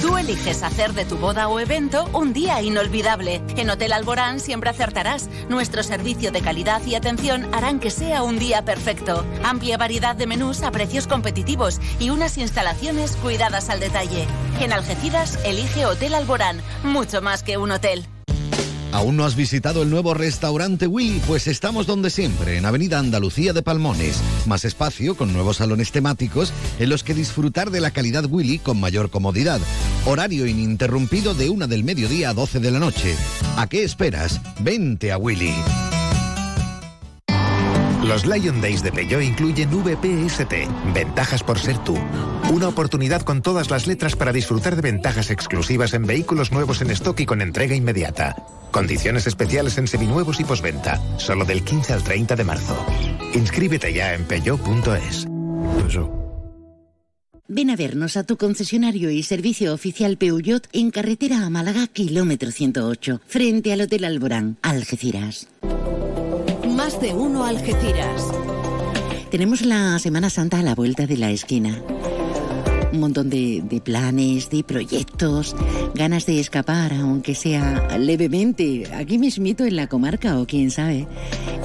[0.00, 3.42] Tú eliges hacer de tu boda o evento un día inolvidable.
[3.56, 5.28] En Hotel Alborán siempre acertarás.
[5.48, 9.24] Nuestro servicio de calidad y atención harán que sea un día perfecto.
[9.42, 14.26] Amplia variedad de menús a precios competitivos y unas instalaciones cuidadas al detalle.
[14.60, 18.06] En Algeciras elige Hotel Alborán, mucho más que un hotel.
[18.92, 21.20] ¿Aún no has visitado el nuevo restaurante Willy?
[21.26, 24.20] Pues estamos donde siempre, en Avenida Andalucía de Palmones.
[24.46, 28.80] Más espacio, con nuevos salones temáticos, en los que disfrutar de la calidad Willy con
[28.80, 29.60] mayor comodidad.
[30.06, 33.14] Horario ininterrumpido de una del mediodía a 12 de la noche.
[33.56, 34.40] ¿A qué esperas?
[34.60, 35.54] Vente a Willy.
[38.06, 40.52] Los Lion Days de Peugeot incluyen VPST,
[40.94, 41.98] ventajas por ser tú.
[42.52, 46.90] Una oportunidad con todas las letras para disfrutar de ventajas exclusivas en vehículos nuevos en
[46.90, 48.36] stock y con entrega inmediata.
[48.70, 52.86] Condiciones especiales en seminuevos y posventa, solo del 15 al 30 de marzo.
[53.34, 55.26] Inscríbete ya en peugeot.es.
[57.48, 62.52] Ven a vernos a tu concesionario y servicio oficial Peugeot en carretera a Málaga, kilómetro
[62.52, 65.48] 108, frente al Hotel Alborán, Algeciras.
[66.76, 68.22] Más de uno Algeciras.
[69.30, 71.82] Tenemos la Semana Santa a la vuelta de la esquina.
[72.92, 75.56] Un montón de, de, planes, de proyectos,
[75.94, 81.06] ganas de escapar, aunque sea levemente, aquí mismito en la comarca o quién sabe,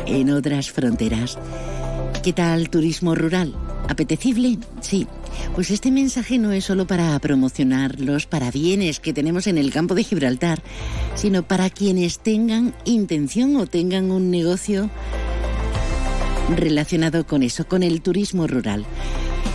[0.06, 1.38] en otras fronteras.
[2.24, 3.54] ¿Qué tal turismo rural?
[3.90, 4.58] ¿Apetecible?
[4.80, 5.08] Sí.
[5.56, 9.96] Pues este mensaje no es solo para promocionar los parabienes que tenemos en el campo
[9.96, 10.62] de Gibraltar,
[11.16, 14.90] sino para quienes tengan intención o tengan un negocio
[16.56, 18.86] relacionado con eso, con el turismo rural.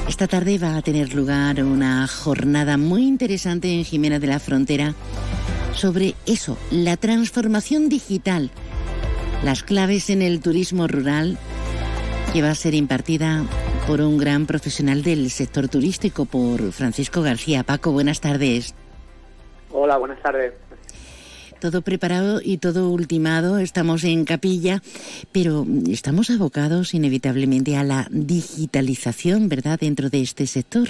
[0.08, 4.94] Esta tarde va a tener lugar una jornada muy interesante en Jimena de la Frontera
[5.74, 8.50] sobre eso, la transformación digital,
[9.44, 11.38] las claves en el turismo rural,
[12.36, 13.44] que va a ser impartida
[13.88, 17.62] por un gran profesional del sector turístico, por Francisco García.
[17.62, 18.74] Paco, buenas tardes.
[19.70, 20.52] Hola, buenas tardes.
[21.62, 24.82] Todo preparado y todo ultimado, estamos en capilla,
[25.32, 30.88] pero estamos abocados inevitablemente a la digitalización, ¿verdad?, dentro de este sector.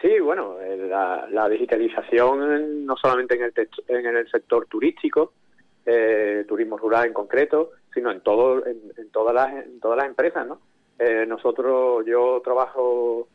[0.00, 3.52] Sí, bueno, eh, la, digitalización no solamente en el,
[3.88, 5.34] en el sector turístico,
[5.84, 10.46] eh, turismo rural en concreto, sino en todo, en, todas las, en todas las empresas,
[10.46, 10.60] ¿no?
[10.98, 13.28] Eh, nosotros, yo trabajo,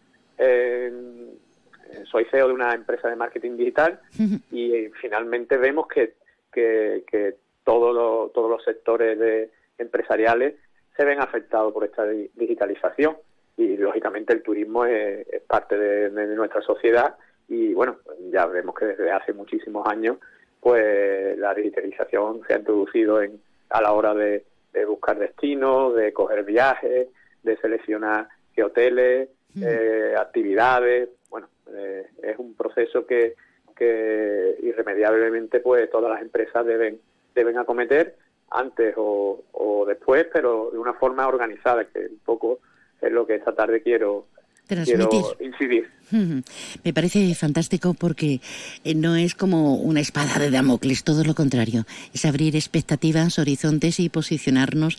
[2.06, 4.00] soy CEO de una empresa de marketing digital
[4.52, 6.14] y finalmente vemos que,
[6.52, 7.94] que, todos
[8.36, 10.56] los sectores de, empresariales
[10.96, 13.18] se ven afectados por esta digitalización
[13.58, 17.16] y lógicamente el turismo es, parte de, nuestra sociedad
[17.48, 17.98] y bueno,
[18.32, 20.18] ya vemos que desde hace muchísimos años
[20.60, 24.44] pues la digitalización se ha introducido en, a la hora de,
[24.74, 27.08] de buscar destinos, de coger viajes,
[27.44, 29.64] de seleccionar qué hoteles, mm.
[29.66, 31.10] eh, actividades.
[31.30, 33.36] Bueno, eh, es un proceso que,
[33.76, 37.00] que irremediablemente pues todas las empresas deben,
[37.34, 38.16] deben acometer
[38.52, 42.60] antes o, o después, pero de una forma organizada, que un poco
[43.02, 44.26] es lo que esta tarde quiero
[44.68, 45.10] quiero
[45.40, 45.90] incidir.
[46.12, 48.42] Me parece fantástico porque
[48.84, 51.86] eh, no es como una espada de Damocles, todo lo contrario.
[52.14, 54.98] Es abrir expectativas, horizontes y posicionarnos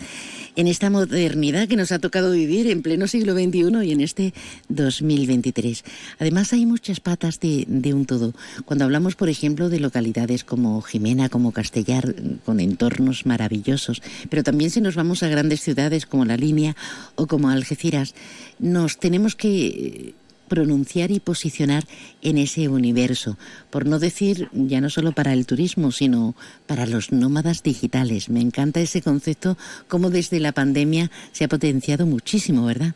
[0.57, 4.35] en esta modernidad que nos ha tocado vivir en pleno siglo XXI y en este
[4.69, 5.85] 2023.
[6.19, 8.33] Además, hay muchas patas de, de un todo.
[8.65, 14.71] Cuando hablamos, por ejemplo, de localidades como Jimena, como Castellar, con entornos maravillosos, pero también
[14.71, 16.77] si nos vamos a grandes ciudades como La Línea
[17.17, 18.15] o como Algeciras,
[18.59, 20.15] nos tenemos que
[20.51, 21.85] pronunciar y posicionar
[22.23, 23.37] en ese universo,
[23.71, 26.35] por no decir ya no solo para el turismo, sino
[26.67, 28.29] para los nómadas digitales.
[28.29, 29.57] Me encanta ese concepto,
[29.89, 32.93] como desde la pandemia se ha potenciado muchísimo, ¿verdad?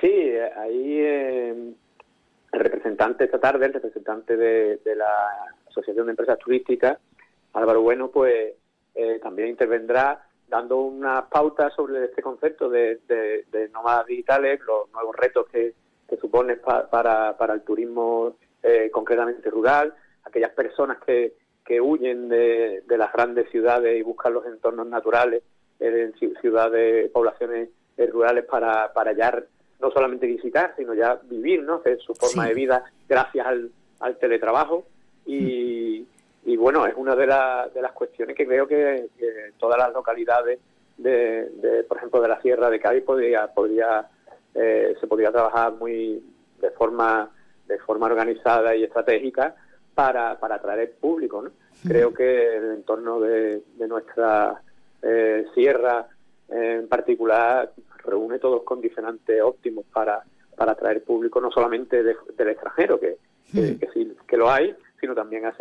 [0.00, 0.14] Sí,
[0.56, 1.74] ahí eh,
[2.52, 5.12] el representante esta tarde, el representante de, la
[5.68, 6.98] Asociación de Empresas Turísticas,
[7.54, 8.54] Álvaro Bueno, pues
[8.94, 15.16] eh, también intervendrá dando unas pautas sobre este concepto de, de nómadas digitales, los nuevos
[15.16, 15.74] retos que,
[16.08, 19.94] que supone para, para el turismo eh, concretamente rural,
[20.24, 21.34] aquellas personas que,
[21.64, 25.42] que huyen de, de, las grandes ciudades y buscan los entornos naturales
[25.78, 29.42] en ciudades, poblaciones eh, rurales para, para ya
[29.80, 31.82] no solamente visitar, sino ya vivir, ¿no?
[31.98, 34.86] Su forma de vida gracias al, al teletrabajo
[35.26, 36.06] y,
[36.44, 39.08] y, bueno, es una de, de las cuestiones que creo que,
[39.58, 40.60] todas las localidades
[40.96, 44.08] de, de, por ejemplo, de la Sierra de Cádiz podría, podría
[44.56, 46.22] eh, se podría trabajar muy
[46.60, 47.30] de forma
[47.68, 49.54] de forma organizada y estratégica
[49.94, 51.42] para, para atraer público.
[51.42, 51.50] ¿no?
[51.86, 54.62] Creo que el entorno de, nuestra
[55.02, 56.06] eh, sierra
[56.48, 57.72] en particular
[58.04, 60.22] reúne todos los condicionantes óptimos para,
[60.54, 63.16] para atraer público, no solamente del extranjero, que,
[63.52, 65.54] que, sí que lo hay, sino también a,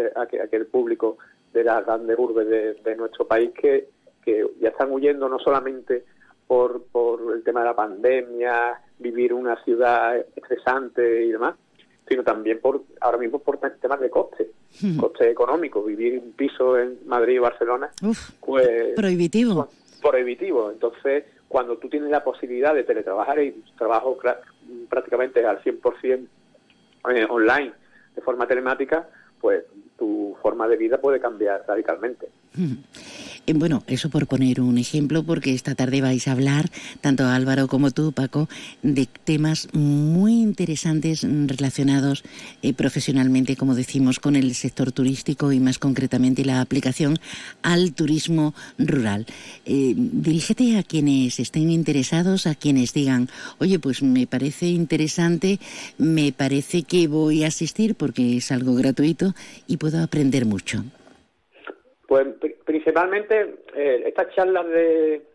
[0.43, 1.17] aquel público
[1.51, 3.89] de las grandes urbes de, de nuestro país que,
[4.23, 6.05] que ya están huyendo no solamente
[6.45, 11.55] por, por el tema de la pandemia, vivir una ciudad estresante y demás,
[12.07, 14.51] sino también por ahora mismo por temas de coste,
[14.81, 14.97] hmm.
[14.97, 17.89] coste económico, vivir un piso en Madrid o Barcelona,
[18.39, 19.69] pues prohibitivo.
[20.01, 20.71] Prohibitivo.
[20.71, 24.17] Entonces, cuando tú tienes la posibilidad de teletrabajar y trabajo
[24.89, 26.27] prácticamente al 100%
[27.11, 27.73] eh, online,
[28.15, 29.07] de forma telemática,
[29.41, 29.63] pues
[29.97, 32.27] tu forma de vida puede cambiar radicalmente.
[32.55, 32.77] Hmm.
[33.47, 36.71] Eh, bueno, eso por poner un ejemplo, porque esta tarde vais a hablar,
[37.01, 38.49] tanto Álvaro como tú, Paco,
[38.81, 42.23] de temas muy interesantes relacionados
[42.61, 47.19] eh, profesionalmente, como decimos, con el sector turístico y más concretamente la aplicación
[47.61, 49.25] al turismo rural.
[49.65, 53.29] Eh, dirígete a quienes estén interesados, a quienes digan,
[53.59, 55.59] oye, pues me parece interesante,
[55.97, 59.35] me parece que voy a asistir porque es algo gratuito
[59.67, 60.83] y puedo aprender mucho.
[62.07, 62.27] Pues
[62.63, 65.25] principalmente eh, estas charlas de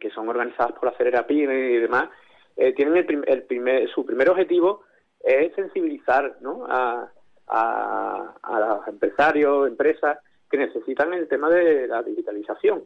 [0.00, 2.08] que son organizadas por la Cerera PYME y demás,
[2.56, 4.82] eh, tienen el, el primer, su primer objetivo
[5.20, 6.66] es sensibilizar ¿no?
[6.68, 7.08] a,
[7.46, 10.18] a, a los empresarios, empresas
[10.50, 12.82] que necesitan el tema de la digitalización.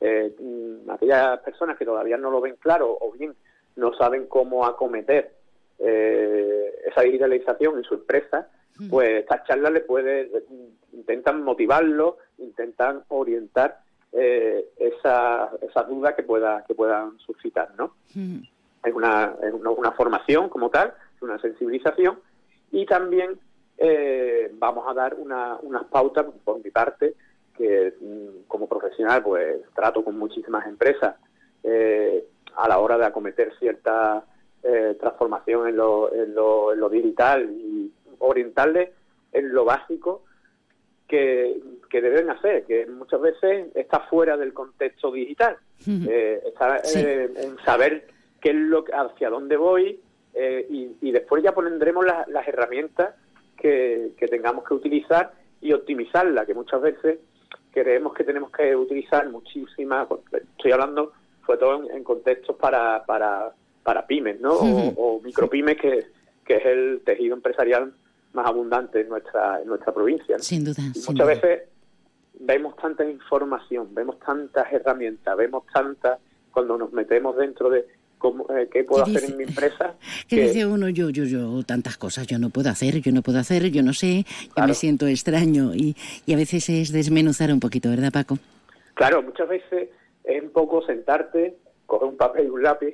[0.00, 3.34] Eh, mm, aquellas personas que todavía no lo ven claro o bien
[3.76, 5.32] no saben cómo acometer
[5.78, 8.48] eh, esa digitalización en su empresa,
[8.90, 10.30] pues estas charlas le puede
[10.92, 13.80] intentan motivarlo, intentan orientar
[14.12, 17.94] eh, esa, esa duda que pueda que puedan suscitar, ¿no?
[18.84, 22.18] Es una, es una, una formación como tal, una sensibilización
[22.70, 23.38] y también
[23.76, 27.14] eh, vamos a dar una, unas pautas por mi parte
[27.56, 31.16] que mm, como profesional pues trato con muchísimas empresas
[31.62, 32.24] eh,
[32.56, 34.24] a la hora de acometer cierta
[34.62, 38.90] eh, transformación en lo, en, lo, en lo digital y orientarles
[39.32, 40.22] en lo básico
[41.08, 41.58] que,
[41.90, 45.56] que, deben hacer, que muchas veces está fuera del contexto digital.
[45.86, 48.06] Eh, está eh, en saber
[48.40, 49.98] qué es lo hacia dónde voy
[50.34, 53.14] eh, y, y, después ya pondremos las, las herramientas
[53.56, 57.18] que, que, tengamos que utilizar y optimizarla, que muchas veces
[57.72, 61.12] creemos que tenemos que utilizar muchísimas, estoy hablando
[61.46, 63.52] sobre todo en, en contextos para, para,
[63.82, 64.52] para pymes, ¿no?
[64.52, 66.06] O, o micropymes, que,
[66.44, 67.94] que es el tejido empresarial
[68.32, 70.36] más abundante en nuestra, en nuestra provincia.
[70.36, 70.42] ¿no?
[70.42, 70.82] Sin duda.
[70.94, 71.26] Y sin muchas duda.
[71.26, 71.68] veces
[72.40, 76.18] vemos tanta información, vemos tantas herramientas, vemos tantas
[76.52, 77.86] cuando nos metemos dentro de
[78.18, 79.32] cómo, eh, qué puedo ¿Qué hacer dice?
[79.32, 79.94] en mi empresa.
[80.28, 80.88] ¿Qué que- dice uno?
[80.88, 83.92] Yo, yo, yo, tantas cosas yo no puedo hacer, yo no puedo hacer, yo no
[83.92, 84.24] sé,
[84.56, 85.96] yo me siento extraño y,
[86.26, 88.38] y a veces es desmenuzar un poquito, ¿verdad, Paco?
[88.94, 89.88] Claro, muchas veces
[90.24, 91.56] es un poco sentarte,
[91.86, 92.88] coger un papel y un lápiz,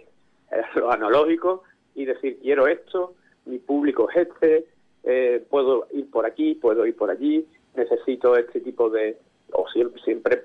[0.52, 1.62] eh, lo analógico,
[1.94, 3.15] y decir, quiero esto,
[3.47, 4.66] mi público es este,
[5.05, 9.18] eh, puedo ir por aquí, puedo ir por allí, necesito este tipo de...
[9.52, 10.44] o siempre, siempre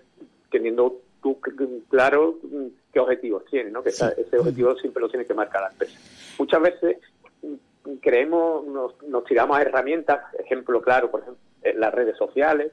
[0.52, 1.38] teniendo tú
[1.90, 3.84] claro mm, qué objetivos tienes, ¿no?
[3.84, 5.98] Que ese objetivo siempre lo tiene que marcar la empresa.
[6.40, 6.98] Muchas veces
[7.44, 12.72] mm, creemos, nos, nos tiramos a herramientas, ejemplo claro, por ejemplo, en las redes sociales,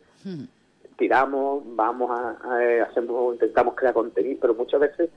[0.96, 5.10] tiramos, vamos a, a- eh, hacemos, intentamos crear contenido, pero muchas veces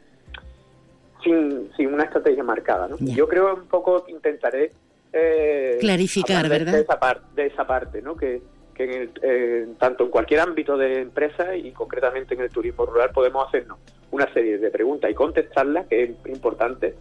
[1.24, 2.98] sin, sin una estrategia marcada, ¿no?
[3.16, 4.72] Yo creo un poco que intentaré
[5.14, 6.73] eh, Clarificar, ¿verdad?
[6.73, 8.15] De esa, par- de esa parte, ¿no?
[8.15, 8.41] Que,
[8.76, 12.86] que en el- eh, tanto en cualquier ámbito de empresa y concretamente en el turismo
[12.86, 13.80] rural podemos hacernos
[14.11, 16.95] una serie de preguntas y contestarlas, que es importante,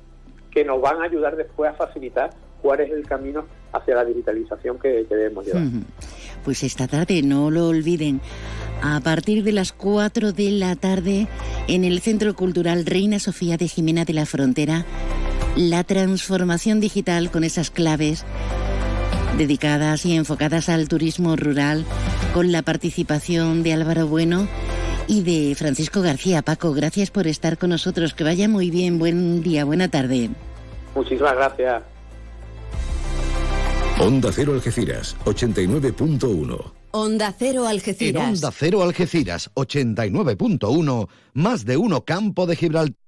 [0.50, 2.30] que nos van a ayudar después a facilitar
[2.62, 5.62] cuál es el camino hacia la digitalización que, que debemos llevar.
[6.44, 8.20] Pues esta tarde, no lo olviden,
[8.82, 11.28] a partir de las 4 de la tarde
[11.68, 14.84] en el Centro Cultural Reina Sofía de Jimena de la Frontera,
[15.56, 18.24] la transformación digital con esas claves
[19.36, 21.84] dedicadas y enfocadas al turismo rural
[22.34, 24.48] con la participación de Álvaro Bueno
[25.06, 26.42] y de Francisco García.
[26.42, 28.14] Paco, gracias por estar con nosotros.
[28.14, 28.98] Que vaya muy bien.
[28.98, 30.30] Buen día, buena tarde.
[30.94, 31.82] Muchísimas gracias.
[34.00, 36.72] Onda Cero Algeciras, 89.1.
[36.92, 38.28] Onda Cero En Algeciras.
[38.28, 43.07] Onda Cero Algeciras 89.1, más de uno Campo de Gibraltar.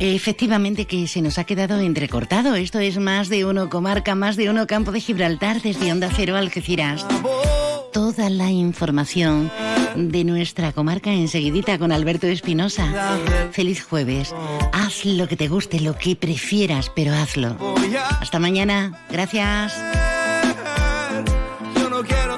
[0.00, 2.54] Efectivamente que se nos ha quedado entrecortado.
[2.54, 6.36] Esto es más de uno comarca, más de uno campo de Gibraltar desde Onda Cero
[6.36, 7.06] Algeciras.
[7.92, 9.50] Toda la información
[9.94, 13.18] de nuestra comarca enseguidita con Alberto Espinosa.
[13.52, 14.34] Feliz jueves.
[14.72, 17.56] Haz lo que te guste, lo que prefieras, pero hazlo.
[18.20, 19.04] Hasta mañana.
[19.10, 19.74] Gracias.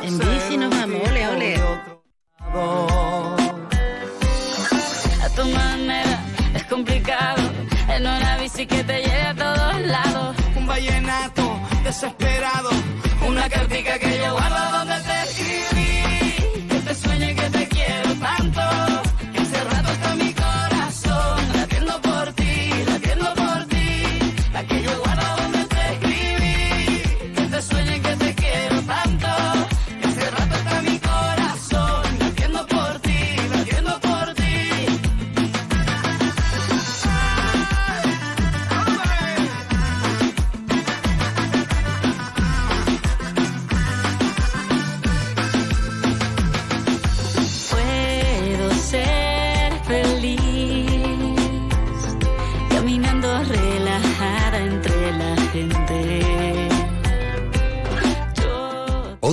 [0.03, 1.01] En bici nos vamos.
[1.09, 2.92] Ole, ole.
[8.63, 10.37] Bici que te lleve a todos lados.
[10.57, 11.43] Un vallenato
[11.85, 12.82] desesperado.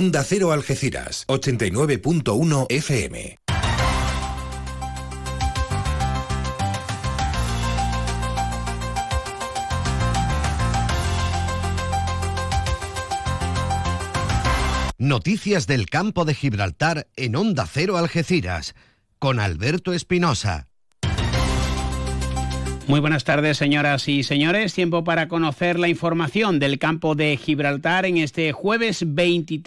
[0.00, 3.36] Onda Cero Algeciras, 89.1 FM.
[14.96, 18.74] Noticias del campo de Gibraltar en Onda Cero Algeciras,
[19.18, 20.70] con Alberto Espinosa.
[22.90, 24.74] Muy buenas tardes, señoras y señores.
[24.74, 29.62] Tiempo para conocer la información del campo de Gibraltar en este jueves 23.